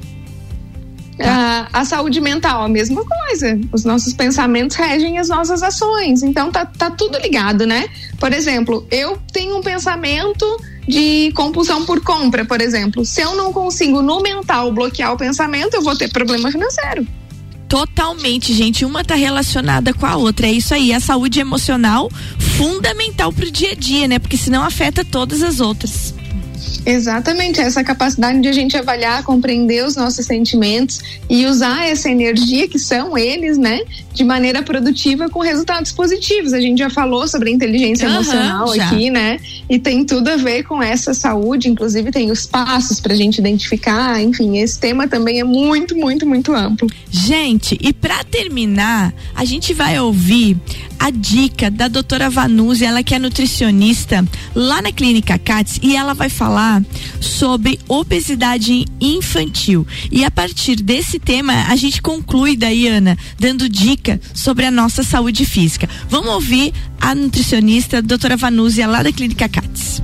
A, 1.20 1.68
a 1.72 1.86
saúde 1.86 2.20
mental, 2.20 2.64
a 2.64 2.68
mesma 2.68 3.04
coisa. 3.04 3.60
Os 3.72 3.86
nossos 3.86 4.14
pensamentos 4.14 4.76
regem 4.76 5.18
as 5.18 5.30
nossas 5.30 5.64
ações. 5.64 6.24
Então 6.24 6.52
tá, 6.52 6.66
tá 6.66 6.92
tudo 6.92 7.18
ligado, 7.20 7.66
né? 7.66 7.88
Por 8.20 8.34
exemplo, 8.34 8.86
eu 8.92 9.18
tenho 9.32 9.58
um 9.58 9.62
pensamento 9.62 10.46
de 10.88 11.32
compulsão 11.34 11.86
por 11.86 12.02
compra, 12.02 12.45
por 12.45 12.62
exemplo. 12.62 13.06
Se 13.06 13.21
eu 13.21 13.36
não 13.36 13.52
consigo 13.52 14.02
no 14.02 14.21
mental 14.21 14.71
bloquear 14.71 15.13
o 15.13 15.17
pensamento, 15.17 15.76
eu 15.76 15.82
vou 15.82 15.95
ter 15.98 16.10
problema 16.12 16.52
financeiro. 16.52 17.08
Totalmente, 17.67 18.54
gente. 18.54 18.86
Uma 18.86 19.04
tá 19.04 19.15
relacionada 19.15 19.93
com 19.93 20.06
a 20.06 20.15
outra. 20.15 20.48
É 20.48 20.52
isso 20.52 20.74
aí. 20.74 20.93
A 20.93 21.00
saúde 21.00 21.39
emocional 21.39 22.10
fundamental 22.58 23.34
pro 23.34 23.52
dia 23.52 23.71
a 23.71 23.76
dia, 23.76 24.08
né? 24.08 24.19
Porque 24.19 24.38
senão 24.38 24.63
afeta 24.63 25.04
todas 25.04 25.41
as 25.41 25.60
outras. 25.60 26.13
Exatamente, 26.86 27.60
essa 27.60 27.84
capacidade 27.84 28.42
de 28.42 28.48
a 28.48 28.52
gente 28.52 28.76
avaliar, 28.76 29.24
compreender 29.24 29.86
os 29.86 29.96
nossos 29.96 30.26
sentimentos 30.26 31.00
e 31.30 31.46
usar 31.46 31.86
essa 31.86 32.10
energia 32.10 32.68
que 32.68 32.80
são 32.80 33.18
eles, 33.18 33.58
né, 33.58 33.82
de 34.14 34.24
maneira 34.24 34.64
produtiva 34.64 35.30
com 35.30 35.40
resultados 35.40 35.92
positivos. 35.92 36.54
A 36.54 36.62
gente 36.62 36.80
já 36.80 36.90
falou 36.90 37.28
sobre 37.28 37.50
a 37.50 37.54
inteligência 37.54 38.08
Aham, 38.08 38.16
emocional 38.16 38.76
já. 38.76 38.88
aqui, 38.88 39.10
né? 39.10 39.40
E 39.70 39.78
tem 39.78 40.06
tudo 40.06 40.30
a 40.30 40.38
ver 40.38 40.64
com 40.64 40.82
essa 40.82 41.14
saúde, 41.14 41.70
inclusive 41.70 42.12
tem 42.12 42.32
os 42.32 42.46
passos 42.46 43.00
para 43.00 43.14
a 43.14 43.16
gente 43.16 43.40
identificar. 43.40 44.22
Enfim, 44.22 44.58
esse 44.58 44.80
tema 44.80 45.08
também 45.08 45.40
é 45.40 45.44
muito, 45.44 45.96
muito, 45.96 46.26
muito 46.26 46.54
amplo. 46.54 46.88
Gente, 47.10 47.78
e 47.82 47.92
pra 47.92 48.24
terminar, 48.24 49.14
a 49.36 49.44
gente 49.44 49.74
vai 49.74 50.00
ouvir 50.00 50.58
a 50.98 51.10
dica 51.10 51.70
da 51.70 51.88
doutora 51.88 52.30
Vanuse, 52.30 52.86
ela 52.86 53.04
que 53.04 53.14
é 53.14 53.20
nutricionista 53.20 54.26
lá 54.54 54.82
na 54.82 54.92
Clínica 54.92 55.38
CATS, 55.38 55.80
e 55.84 55.96
ela 55.96 56.14
vai 56.14 56.30
falar 56.30 56.64
sobre 57.19 57.80
obesidade 57.88 58.86
infantil. 58.99 59.86
E 60.12 60.23
a 60.23 60.32
partir 60.32 60.78
desse 60.78 61.19
tema, 61.19 61.54
a 61.67 61.75
gente 61.75 62.01
conclui 62.01 62.56
daí, 62.56 62.88
Ana, 62.88 63.17
dando 63.39 63.67
dica 63.69 64.19
sobre 64.34 64.65
a 64.65 64.71
nossa 64.71 65.04
saúde 65.04 65.45
física. 65.45 65.89
Vamos 66.10 66.30
ouvir 66.30 66.73
a 66.99 67.13
nutricionista, 67.13 67.97
a 67.97 68.01
doutora 68.01 68.38
Vanuse, 68.38 68.86
lá 68.86 69.04
da 69.04 69.12
Clínica 69.12 69.47
CATS. 69.49 70.01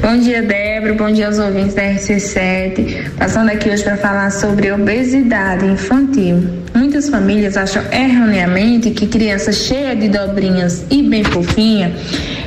Bom 0.00 0.18
dia, 0.18 0.42
Débora. 0.42 0.94
Bom 0.94 1.12
dia 1.12 1.26
aos 1.26 1.38
ouvintes 1.38 1.74
da 1.74 1.82
RC7. 1.82 3.10
Passando 3.18 3.50
aqui 3.50 3.68
hoje 3.68 3.82
para 3.82 3.96
falar 3.96 4.30
sobre 4.30 4.70
obesidade 4.70 5.66
infantil. 5.66 6.42
Muitas 6.74 7.08
famílias 7.08 7.56
acham 7.56 7.82
erroneamente 7.90 8.90
que 8.90 9.06
criança 9.06 9.52
cheia 9.52 9.96
de 9.96 10.08
dobrinhas 10.08 10.84
e 10.90 11.02
bem 11.02 11.24
fofinha 11.24 11.92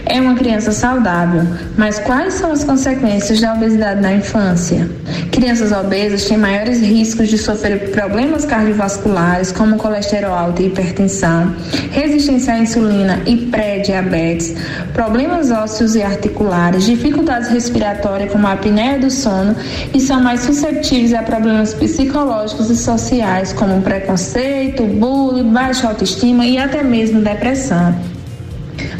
é 0.09 0.19
uma 0.19 0.33
criança 0.33 0.71
saudável. 0.71 1.43
Mas 1.77 1.99
quais 1.99 2.33
são 2.33 2.51
as 2.51 2.63
consequências 2.63 3.39
da 3.39 3.53
obesidade 3.53 4.01
na 4.01 4.13
infância? 4.13 4.89
Crianças 5.31 5.71
obesas 5.71 6.25
têm 6.25 6.37
maiores 6.37 6.81
riscos 6.81 7.29
de 7.29 7.37
sofrer 7.37 7.91
problemas 7.91 8.43
cardiovasculares, 8.43 9.51
como 9.51 9.77
colesterol 9.77 10.33
alto 10.33 10.61
e 10.61 10.65
hipertensão, 10.65 11.55
resistência 11.91 12.55
à 12.55 12.59
insulina 12.59 13.21
e 13.25 13.37
pré-diabetes, 13.37 14.55
problemas 14.93 15.51
ósseos 15.51 15.95
e 15.95 16.01
articulares, 16.01 16.83
dificuldades 16.89 17.49
respiratórias, 17.49 18.31
como 18.31 18.47
a 18.47 18.53
apneia 18.53 18.97
do 18.97 19.11
sono, 19.11 19.55
e 19.93 19.99
são 19.99 20.21
mais 20.21 20.41
suscetíveis 20.41 21.13
a 21.13 21.21
problemas 21.23 21.73
psicológicos 21.73 22.69
e 22.69 22.75
sociais, 22.75 23.53
como 23.53 23.81
preconceito, 23.81 24.83
bullying, 24.83 25.51
baixa 25.51 25.87
autoestima 25.87 26.45
e 26.45 26.57
até 26.57 26.83
mesmo 26.83 27.21
depressão. 27.21 28.18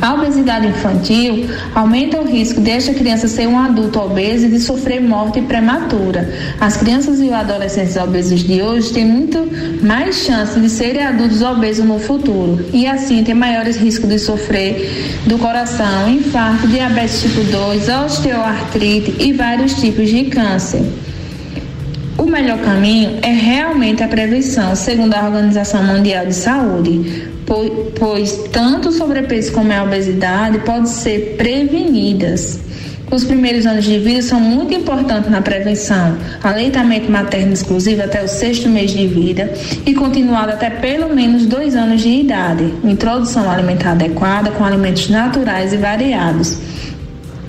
A 0.02 0.14
obesidade 0.14 0.68
infantil 0.68 1.50
aumenta 1.76 2.20
o 2.20 2.26
risco 2.26 2.62
desta 2.62 2.94
criança 2.94 3.28
ser 3.28 3.48
um 3.48 3.60
adulto 3.60 4.00
obeso 4.00 4.46
e 4.46 4.50
de 4.50 4.60
sofrer 4.60 5.02
morte 5.02 5.42
prematura. 5.42 6.30
As 6.60 6.78
crianças 6.78 7.20
e 7.20 7.32
adolescentes 7.32 7.98
obesos 7.98 8.42
de 8.42 8.62
hoje 8.62 8.94
têm 8.94 9.06
muito 9.06 9.48
mais 9.82 10.16
chance 10.18 10.60
de 10.60 10.70
serem 10.70 11.04
adultos 11.04 11.42
obesos 11.42 11.86
no 11.86 12.00
futuro 12.00 12.66
e 12.74 12.88
assim 12.88 13.24
têm 13.24 13.36
maiores 13.36 13.78
riscos 13.78 14.10
de 14.10 14.20
sofrer 14.20 15.20
do 15.26 15.38
coração, 15.38 16.10
infarto, 16.10 16.68
diabetes 16.68 17.22
tipo 17.22 17.44
2, 17.44 17.90
osteoartrite 17.90 19.16
e 19.20 19.34
vários 19.34 19.74
tipos 19.76 20.10
de 20.10 20.26
câncer. 20.26 20.84
O 22.20 22.26
melhor 22.26 22.60
caminho 22.60 23.18
é 23.22 23.32
realmente 23.32 24.04
a 24.04 24.08
prevenção, 24.08 24.76
segundo 24.76 25.14
a 25.14 25.24
Organização 25.24 25.82
Mundial 25.82 26.26
de 26.26 26.34
Saúde, 26.34 27.29
pois 27.98 28.32
tanto 28.52 28.90
o 28.90 28.92
sobrepeso 28.92 29.52
como 29.52 29.74
a 29.74 29.84
obesidade 29.84 30.60
podem 30.60 30.86
ser 30.86 31.36
prevenidas. 31.38 32.60
Os 33.12 33.24
primeiros 33.24 33.66
anos 33.66 33.86
de 33.86 33.98
vida 33.98 34.22
são 34.22 34.40
muito 34.40 34.72
importantes 34.72 35.32
na 35.32 35.42
prevenção. 35.42 36.16
Aleitamento 36.44 37.12
materno 37.12 37.52
exclusivo 37.52 38.04
até 38.04 38.24
o 38.24 38.28
sexto 38.28 38.70
mês 38.70 38.92
de 38.92 39.08
vida 39.08 39.52
e 39.84 39.96
continuado 39.96 40.52
até 40.52 40.70
pelo 40.70 41.14
menos 41.14 41.48
dois 41.48 41.76
anos 41.76 42.02
de 42.02 42.10
idade. 42.10 42.72
Introdução 42.84 43.50
alimentar 43.50 43.92
adequada 43.94 44.52
com 44.52 44.64
alimentos 44.64 45.10
naturais 45.10 45.74
e 45.74 45.78
variados 45.78 46.69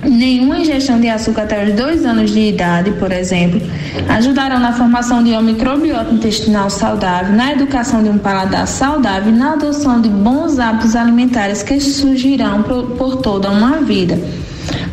nenhuma 0.03 0.59
ingestão 0.59 0.99
de 0.99 1.07
açúcar 1.07 1.43
até 1.43 1.63
os 1.65 1.73
dois 1.73 2.05
anos 2.05 2.31
de 2.31 2.39
idade, 2.39 2.91
por 2.91 3.11
exemplo, 3.11 3.61
ajudarão 4.09 4.59
na 4.59 4.73
formação 4.73 5.23
de 5.23 5.31
uma 5.31 5.41
microbiota 5.41 6.13
intestinal 6.13 6.69
saudável, 6.69 7.35
na 7.35 7.51
educação 7.51 8.03
de 8.03 8.09
um 8.09 8.17
paladar 8.17 8.67
saudável 8.67 9.31
e 9.31 9.35
na 9.35 9.53
adoção 9.53 10.01
de 10.01 10.09
bons 10.09 10.59
hábitos 10.59 10.95
alimentares 10.95 11.63
que 11.63 11.79
surgirão 11.79 12.63
por, 12.63 12.91
por 12.91 13.17
toda 13.17 13.49
uma 13.49 13.81
vida. 13.81 14.19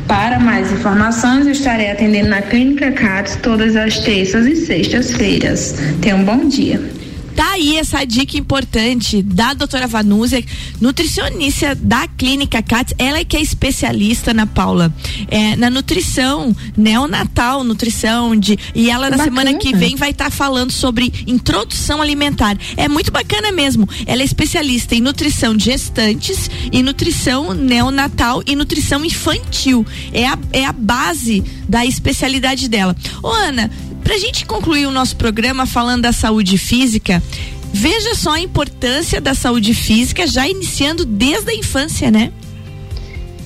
Para 0.07 0.41
mais 0.41 0.73
informações, 0.73 1.47
estarei 1.47 1.91
atendendo 1.91 2.31
na 2.31 2.41
Clínica 2.41 2.91
CATS 2.93 3.37
todas 3.43 3.77
as 3.77 3.99
terças 3.99 4.47
e 4.47 4.57
sextas-feiras. 4.57 5.75
Tenha 6.01 6.17
um 6.17 6.25
bom 6.25 6.49
dia. 6.49 6.98
Tá 7.39 7.53
aí 7.53 7.77
essa 7.77 8.05
dica 8.05 8.37
importante 8.37 9.23
da 9.23 9.55
doutora 9.55 9.87
Vanúzia, 9.87 10.45
nutricionista 10.81 11.73
da 11.73 12.09
clínica 12.09 12.61
CATS, 12.61 12.95
ela 12.99 13.21
é 13.21 13.25
que 13.25 13.37
é 13.37 13.41
especialista 13.41 14.35
na 14.35 14.45
Paula, 14.45 14.93
é, 15.29 15.55
na 15.55 15.71
nutrição 15.71 16.53
neonatal, 16.77 17.63
nutrição 17.63 18.35
de, 18.35 18.59
e 18.75 18.91
ela 18.91 19.09
na 19.09 19.23
semana 19.23 19.55
que 19.55 19.73
vem 19.73 19.95
vai 19.95 20.11
estar 20.11 20.25
tá 20.25 20.31
falando 20.33 20.73
sobre 20.73 21.13
introdução 21.29 22.03
alimentar. 22.03 22.59
É 22.77 22.89
muito 22.89 23.13
bacana 23.13 23.53
mesmo. 23.53 23.89
Ela 24.05 24.23
é 24.23 24.25
especialista 24.25 24.97
em 24.97 25.01
nutrição 25.01 25.57
de 25.57 25.67
gestantes 25.67 26.51
e 26.73 26.83
nutrição 26.83 27.55
neonatal 27.55 28.43
e 28.49 28.57
nutrição 28.57 29.05
infantil. 29.05 29.87
É 30.13 30.27
a, 30.27 30.37
é 30.53 30.65
a 30.65 30.73
base 30.73 31.45
da 31.69 31.87
especialidade 31.87 32.69
dela. 32.69 32.97
Ô 33.23 33.29
Ana, 33.29 33.71
Pra 34.09 34.17
gente 34.17 34.47
concluir 34.47 34.87
o 34.87 34.91
nosso 34.91 35.15
programa 35.17 35.67
falando 35.67 36.01
da 36.01 36.13
saúde 36.13 36.57
física, 36.57 37.23
veja 37.75 38.15
só 38.15 38.31
a 38.31 38.41
importância 38.41 39.21
da 39.21 39.35
saúde 39.35 39.75
física 39.75 40.27
já 40.27 40.49
iniciando 40.49 41.05
desde 41.05 41.51
a 41.51 41.55
infância, 41.55 42.11
né? 42.11 42.33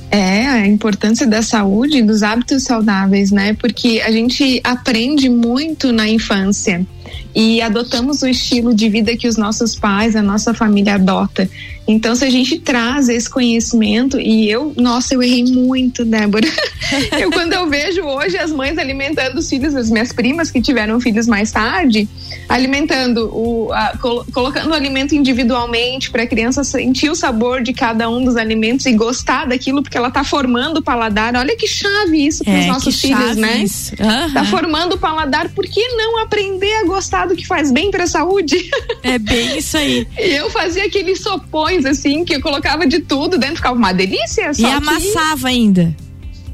É, 0.09 0.47
a 0.47 0.65
importância 0.65 1.27
da 1.27 1.43
saúde 1.43 1.97
e 1.97 2.03
dos 2.05 2.23
hábitos 2.23 2.63
saudáveis, 2.63 3.33
né? 3.33 3.55
Porque 3.55 4.01
a 4.07 4.13
gente 4.13 4.61
aprende 4.63 5.29
muito 5.29 5.91
na 5.91 6.09
infância 6.09 6.87
e 7.35 7.61
adotamos 7.63 8.23
o 8.23 8.29
estilo 8.29 8.75
de 8.75 8.89
vida 8.89 9.17
que 9.17 9.27
os 9.27 9.37
nossos 9.37 9.75
pais, 9.75 10.15
a 10.15 10.23
nossa 10.23 10.53
família 10.53 10.95
adota. 10.95 11.49
Então, 11.87 12.15
se 12.15 12.25
a 12.25 12.31
gente 12.31 12.61
traz 12.61 13.09
esse 13.09 13.29
conhecimento, 13.29 14.19
e 14.19 14.49
eu, 14.49 14.73
nossa, 14.77 15.15
eu 15.15 15.23
errei 15.23 15.45
muito, 15.45 16.05
Débora. 16.05 16.47
eu, 17.19 17.31
quando 17.31 17.55
eu 17.55 17.69
vejo 17.69 18.03
hoje 18.03 18.37
as 18.39 18.53
mães 18.53 18.79
alimentando 18.79 19.39
os 19.39 19.49
filhos, 19.49 19.75
as 19.75 19.91
minhas 19.91 20.13
primas 20.13 20.51
que 20.51 20.61
tiveram 20.61 21.01
filhos 21.01 21.27
mais 21.27 21.51
tarde, 21.51 22.09
alimentando, 22.49 23.29
o, 23.35 23.73
a, 23.73 23.97
col 24.01 24.25
colocando 24.33 24.71
o 24.71 24.75
alimento 24.75 25.15
individualmente 25.15 26.11
para 26.11 26.23
a 26.23 26.27
criança 26.27 26.63
sentir 26.63 27.11
o 27.11 27.17
sabor 27.17 27.63
de 27.63 27.73
cada 27.73 28.09
um 28.09 28.25
dos 28.25 28.37
alimentos 28.37 28.87
e 28.87 28.93
gostar 28.93 29.47
daquilo, 29.47 29.83
porque 29.83 29.99
ela 29.99 30.09
está 30.09 30.23
formando 30.23 30.79
o 30.79 30.83
paladar. 30.83 31.35
Olha 31.35 31.57
que 31.57 31.67
chave 31.67 32.27
isso 32.27 32.45
para 32.45 32.55
os 32.55 32.65
é, 32.65 32.67
nossos 32.69 33.01
filhos, 33.01 33.37
né? 33.37 33.65
Está 33.65 34.45
formando 34.45 34.95
o 34.95 34.99
paladar, 34.99 35.49
por 35.49 35.67
que 35.67 35.89
não 35.97 36.19
aprender 36.19 36.75
a 36.75 36.85
gostar 36.85 37.02
do 37.29 37.37
que 37.37 37.47
faz 37.47 37.73
bem 37.73 37.91
para 37.91 38.05
a 38.05 38.07
saúde? 38.07 38.57
É 39.05 39.19
bem 39.19 39.59
isso 39.59 39.77
aí. 39.77 40.07
e 40.17 40.37
eu 40.37 40.49
fazia 40.49 40.85
aqueles 40.85 41.21
sopões 41.21 41.85
assim, 41.85 42.25
que 42.25 42.37
eu 42.37 42.41
colocava 42.41 42.87
de 42.87 43.01
tudo 43.01 43.37
dentro, 43.37 43.57
ficava 43.57 43.75
uma 43.75 43.93
delícia. 43.93 44.53
e 44.57 44.65
amassava 44.65 45.49
ainda. 45.49 45.95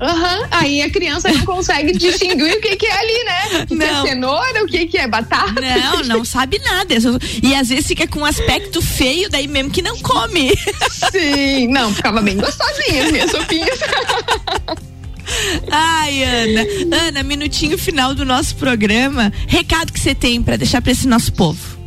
Aham, 0.00 0.38
uhum. 0.38 0.46
aí 0.52 0.82
a 0.82 0.90
criança 0.90 1.30
não 1.30 1.44
consegue 1.44 1.92
distinguir 1.92 2.54
o 2.54 2.60
que, 2.60 2.76
que 2.76 2.86
é 2.86 2.92
ali, 2.92 3.24
né? 3.24 3.62
O 3.62 3.66
que, 3.66 3.76
que 3.76 3.82
é 3.82 4.02
cenoura, 4.02 4.64
o 4.64 4.66
que, 4.66 4.86
que 4.86 4.98
é 4.98 5.08
batata. 5.08 5.60
Não, 5.60 6.02
não 6.04 6.24
sabe 6.24 6.58
nada. 6.60 6.94
E 7.42 7.54
às 7.54 7.68
vezes 7.68 7.86
fica 7.86 8.06
com 8.06 8.20
um 8.20 8.24
aspecto 8.24 8.80
feio, 8.80 9.28
daí 9.28 9.48
mesmo 9.48 9.70
que 9.70 9.82
não 9.82 9.98
come. 9.98 10.52
Sim, 11.10 11.68
não, 11.68 11.92
ficava 11.92 12.20
bem 12.22 12.36
gostosinha 12.36 13.04
as 13.04 13.12
minhas 13.12 13.30
sopinhas. 13.30 13.78
Ai, 15.70 16.22
Ana. 16.22 16.66
Ana, 17.08 17.22
minutinho 17.22 17.78
final 17.78 18.14
do 18.14 18.24
nosso 18.24 18.56
programa. 18.56 19.32
Recado 19.46 19.92
que 19.92 20.00
você 20.00 20.14
tem 20.14 20.42
para 20.42 20.56
deixar 20.56 20.82
para 20.82 20.92
esse 20.92 21.06
nosso 21.06 21.32
povo. 21.32 21.78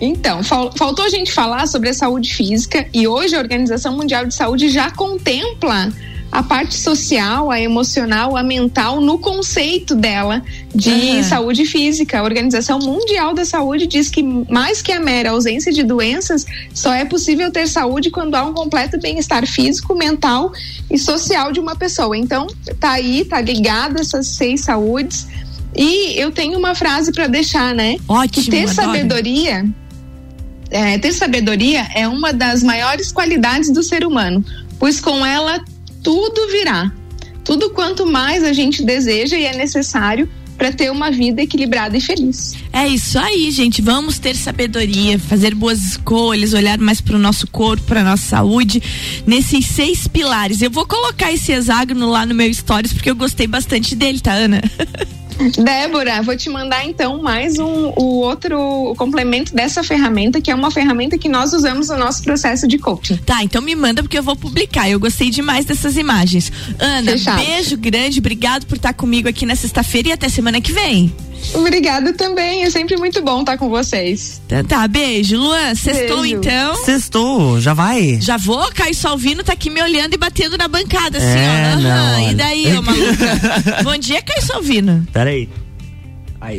Então, 0.00 0.42
fal 0.42 0.72
faltou 0.76 1.04
a 1.04 1.08
gente 1.08 1.32
falar 1.32 1.66
sobre 1.66 1.88
a 1.88 1.94
saúde 1.94 2.34
física 2.34 2.86
e 2.92 3.06
hoje 3.06 3.34
a 3.36 3.38
Organização 3.38 3.96
Mundial 3.96 4.26
de 4.26 4.34
Saúde 4.34 4.68
já 4.68 4.90
contempla 4.90 5.92
a 6.34 6.42
parte 6.42 6.74
social, 6.74 7.48
a 7.48 7.60
emocional, 7.60 8.36
a 8.36 8.42
mental 8.42 9.00
no 9.00 9.20
conceito 9.20 9.94
dela 9.94 10.42
de 10.74 10.90
uhum. 10.90 11.22
saúde 11.22 11.64
física. 11.64 12.18
A 12.18 12.24
Organização 12.24 12.80
Mundial 12.80 13.32
da 13.34 13.44
Saúde 13.44 13.86
diz 13.86 14.10
que 14.10 14.20
mais 14.50 14.82
que 14.82 14.90
a 14.90 14.98
mera 14.98 15.30
ausência 15.30 15.72
de 15.72 15.84
doenças, 15.84 16.44
só 16.74 16.92
é 16.92 17.04
possível 17.04 17.52
ter 17.52 17.68
saúde 17.68 18.10
quando 18.10 18.34
há 18.34 18.42
um 18.42 18.52
completo 18.52 18.98
bem-estar 18.98 19.46
físico, 19.46 19.94
mental 19.94 20.52
e 20.90 20.98
social 20.98 21.52
de 21.52 21.60
uma 21.60 21.76
pessoa. 21.76 22.18
Então, 22.18 22.48
tá 22.80 22.90
aí, 22.94 23.24
tá 23.24 23.40
ligado 23.40 24.00
essas 24.00 24.26
seis 24.26 24.62
saúdes. 24.62 25.28
E 25.72 26.20
eu 26.20 26.32
tenho 26.32 26.58
uma 26.58 26.74
frase 26.74 27.12
para 27.12 27.28
deixar, 27.28 27.72
né? 27.76 27.94
Ótimo. 28.08 28.44
Que 28.44 28.50
ter 28.50 28.62
adoro. 28.62 28.74
sabedoria 28.74 29.64
é, 30.68 30.98
ter 30.98 31.12
sabedoria 31.12 31.86
é 31.94 32.08
uma 32.08 32.32
das 32.32 32.64
maiores 32.64 33.12
qualidades 33.12 33.70
do 33.70 33.84
ser 33.84 34.04
humano, 34.04 34.44
pois 34.80 35.00
com 35.00 35.24
ela 35.24 35.62
tudo 36.04 36.46
virá. 36.48 36.92
Tudo 37.42 37.70
quanto 37.70 38.06
mais 38.06 38.44
a 38.44 38.52
gente 38.52 38.84
deseja 38.84 39.36
e 39.36 39.44
é 39.44 39.56
necessário 39.56 40.28
para 40.56 40.72
ter 40.72 40.90
uma 40.90 41.10
vida 41.10 41.42
equilibrada 41.42 41.96
e 41.96 42.00
feliz. 42.00 42.54
É 42.72 42.86
isso 42.86 43.18
aí, 43.18 43.50
gente. 43.50 43.82
Vamos 43.82 44.18
ter 44.18 44.36
sabedoria, 44.36 45.18
fazer 45.18 45.54
boas 45.54 45.80
escolhas, 45.80 46.52
olhar 46.52 46.78
mais 46.78 47.00
para 47.00 47.16
o 47.16 47.18
nosso 47.18 47.46
corpo, 47.48 47.84
para 47.86 48.04
nossa 48.04 48.22
saúde, 48.22 48.80
nesses 49.26 49.66
seis 49.66 50.06
pilares. 50.06 50.62
Eu 50.62 50.70
vou 50.70 50.86
colocar 50.86 51.32
esse 51.32 51.50
hexágono 51.50 52.08
lá 52.08 52.24
no 52.24 52.34
meu 52.34 52.52
stories 52.52 52.92
porque 52.92 53.10
eu 53.10 53.16
gostei 53.16 53.46
bastante 53.46 53.96
dele, 53.96 54.20
tá, 54.20 54.32
Ana? 54.32 54.62
Débora, 55.62 56.22
vou 56.22 56.36
te 56.36 56.48
mandar 56.48 56.84
então 56.86 57.20
mais 57.22 57.58
um 57.58 57.92
o 57.96 58.20
outro 58.20 58.94
complemento 58.96 59.54
dessa 59.54 59.82
ferramenta, 59.82 60.40
que 60.40 60.50
é 60.50 60.54
uma 60.54 60.70
ferramenta 60.70 61.18
que 61.18 61.28
nós 61.28 61.52
usamos 61.52 61.88
no 61.88 61.96
nosso 61.96 62.22
processo 62.22 62.66
de 62.66 62.78
coaching. 62.78 63.16
Tá, 63.18 63.42
então 63.42 63.60
me 63.60 63.74
manda 63.74 64.02
porque 64.02 64.18
eu 64.18 64.22
vou 64.22 64.36
publicar. 64.36 64.88
Eu 64.88 65.00
gostei 65.00 65.30
demais 65.30 65.64
dessas 65.64 65.96
imagens. 65.96 66.52
Ana, 66.78 67.12
Fechado. 67.12 67.44
beijo 67.44 67.76
grande, 67.76 68.18
obrigado 68.18 68.66
por 68.66 68.76
estar 68.76 68.92
comigo 68.94 69.28
aqui 69.28 69.44
na 69.44 69.56
sexta-feira 69.56 70.08
e 70.08 70.12
até 70.12 70.28
semana 70.28 70.60
que 70.60 70.72
vem. 70.72 71.12
Obrigada 71.52 72.12
também, 72.12 72.62
é 72.64 72.70
sempre 72.70 72.96
muito 72.96 73.22
bom 73.22 73.40
estar 73.40 73.58
com 73.58 73.68
vocês. 73.68 74.40
Tá, 74.48 74.62
tá 74.64 74.88
beijo. 74.88 75.36
Luan, 75.36 75.74
sextou 75.74 76.22
Beijo. 76.22 76.36
então? 76.36 76.74
Sextou, 76.84 77.60
já 77.60 77.74
vai? 77.74 78.18
Já 78.20 78.36
vou, 78.36 78.70
Caio 78.72 78.94
Salvino 78.94 79.44
tá 79.44 79.52
aqui 79.52 79.68
me 79.70 79.82
olhando 79.82 80.14
e 80.14 80.16
batendo 80.18 80.56
na 80.56 80.66
bancada, 80.68 81.18
assim, 81.18 81.26
É, 81.26 81.74
ó. 81.76 81.80
não, 81.80 81.90
Aham, 81.90 82.30
e 82.30 82.34
daí, 82.34 82.76
ô 82.76 82.82
maluca? 82.82 83.82
Bom 83.84 83.96
dia, 83.98 84.22
Caio 84.22 84.42
Salvino. 84.42 85.06
Pera 85.12 85.30
aí. 85.30 85.48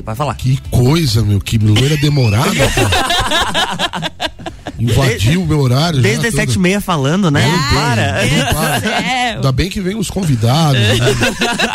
Pode 0.03 0.17
falar. 0.17 0.33
Que 0.35 0.59
coisa, 0.71 1.21
meu, 1.23 1.39
que 1.39 1.59
loira 1.59 1.95
demorada. 1.97 2.49
Invadiu 4.77 5.41
o 5.41 5.47
meu 5.47 5.61
horário. 5.61 6.01
Desde 6.01 6.27
as 6.27 6.33
sete 6.35 6.55
e 6.55 6.59
meia 6.59 6.81
falando, 6.81 7.31
né? 7.31 7.47
Não 7.47 7.79
para. 7.79 8.25
Não 8.25 8.53
para. 8.53 8.75
É, 9.25 9.35
Ainda 9.35 9.51
bem 9.51 9.69
que 9.69 9.79
vem 9.81 9.95
os 9.95 10.09
convidados, 10.09 10.79
né? 10.81 10.95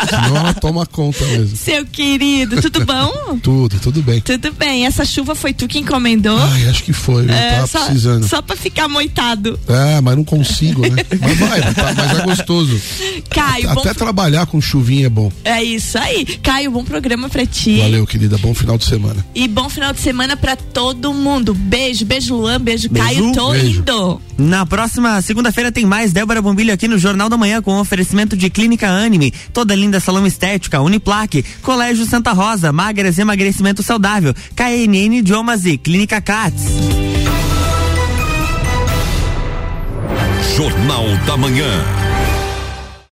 Senão 0.09 0.37
ela 0.37 0.53
toma 0.53 0.85
conta 0.85 1.23
mesmo. 1.25 1.55
seu 1.57 1.85
querido, 1.85 2.61
tudo 2.61 2.85
bom? 2.85 3.37
Tudo, 3.41 3.79
tudo 3.79 4.01
bem. 4.01 4.21
Tudo 4.21 4.51
bem, 4.53 4.85
essa 4.85 5.03
chuva 5.05 5.33
foi 5.35 5.53
tu 5.53 5.67
que 5.67 5.79
encomendou? 5.79 6.37
Ai, 6.37 6.67
acho 6.69 6.83
que 6.83 6.93
foi, 6.93 7.25
eu 7.25 7.29
É, 7.31 7.51
tava 7.55 7.67
só, 7.67 7.85
precisando. 7.85 8.27
só 8.27 8.41
pra 8.41 8.55
ficar 8.55 8.87
moitado. 8.87 9.59
É, 9.67 9.99
mas 10.01 10.15
não 10.15 10.23
consigo, 10.23 10.81
né? 10.81 11.03
Mas 11.19 11.37
vai, 11.39 11.61
tá- 11.73 11.93
mas 11.95 12.19
é 12.19 12.23
gostoso. 12.23 12.79
Caio, 13.29 13.73
bom, 13.73 13.79
Até 13.81 13.93
trabalhar 13.93 14.45
com 14.45 14.59
chuvinha 14.61 15.07
é 15.07 15.09
bom. 15.09 15.31
é 15.43 15.63
isso 15.63 15.97
aí. 15.97 16.25
Caio, 16.41 16.71
bom 16.71 16.83
programa 16.83 17.29
pra 17.29 17.45
ti. 17.45 17.77
Valeu, 17.79 18.05
querida. 18.07 18.37
Bom 18.37 18.53
final 18.53 18.77
de 18.77 18.85
semana. 18.85 19.25
E 19.35 19.47
bom 19.47 19.69
final 19.69 19.93
de 19.93 19.99
semana 19.99 20.35
pra 20.37 20.55
todo 20.55 21.13
mundo. 21.41 21.53
Beijo, 21.53 22.05
beijo 22.05 22.35
Luan, 22.35 22.59
beijo, 22.61 22.87
Beijo. 22.89 23.07
Caio, 23.07 23.31
tô 23.33 23.51
Beijo. 23.51 23.79
indo. 23.79 24.21
Na 24.37 24.65
próxima 24.65 25.21
segunda-feira 25.21 25.71
tem 25.71 25.85
mais 25.85 26.13
Débora 26.13 26.41
Bombilho 26.41 26.73
aqui 26.73 26.87
no 26.87 26.97
Jornal 26.97 27.27
da 27.29 27.37
Manhã 27.37 27.61
com 27.61 27.79
oferecimento 27.79 28.37
de 28.37 28.49
Clínica 28.49 28.87
Anime, 28.89 29.33
toda 29.53 29.75
linda 29.75 29.99
salão 29.99 30.25
estética, 30.25 30.81
Uniplaque, 30.81 31.43
Colégio 31.61 32.05
Santa 32.05 32.31
Rosa, 32.31 32.71
Magras 32.71 33.17
Emagrecimento 33.17 33.83
Saudável, 33.83 34.33
KNN 34.55 35.17
Idiomas 35.17 35.65
e 35.65 35.77
Clínica 35.77 36.21
Cats. 36.21 36.63
Jornal 40.55 41.05
da 41.25 41.37
Manhã. 41.37 42.10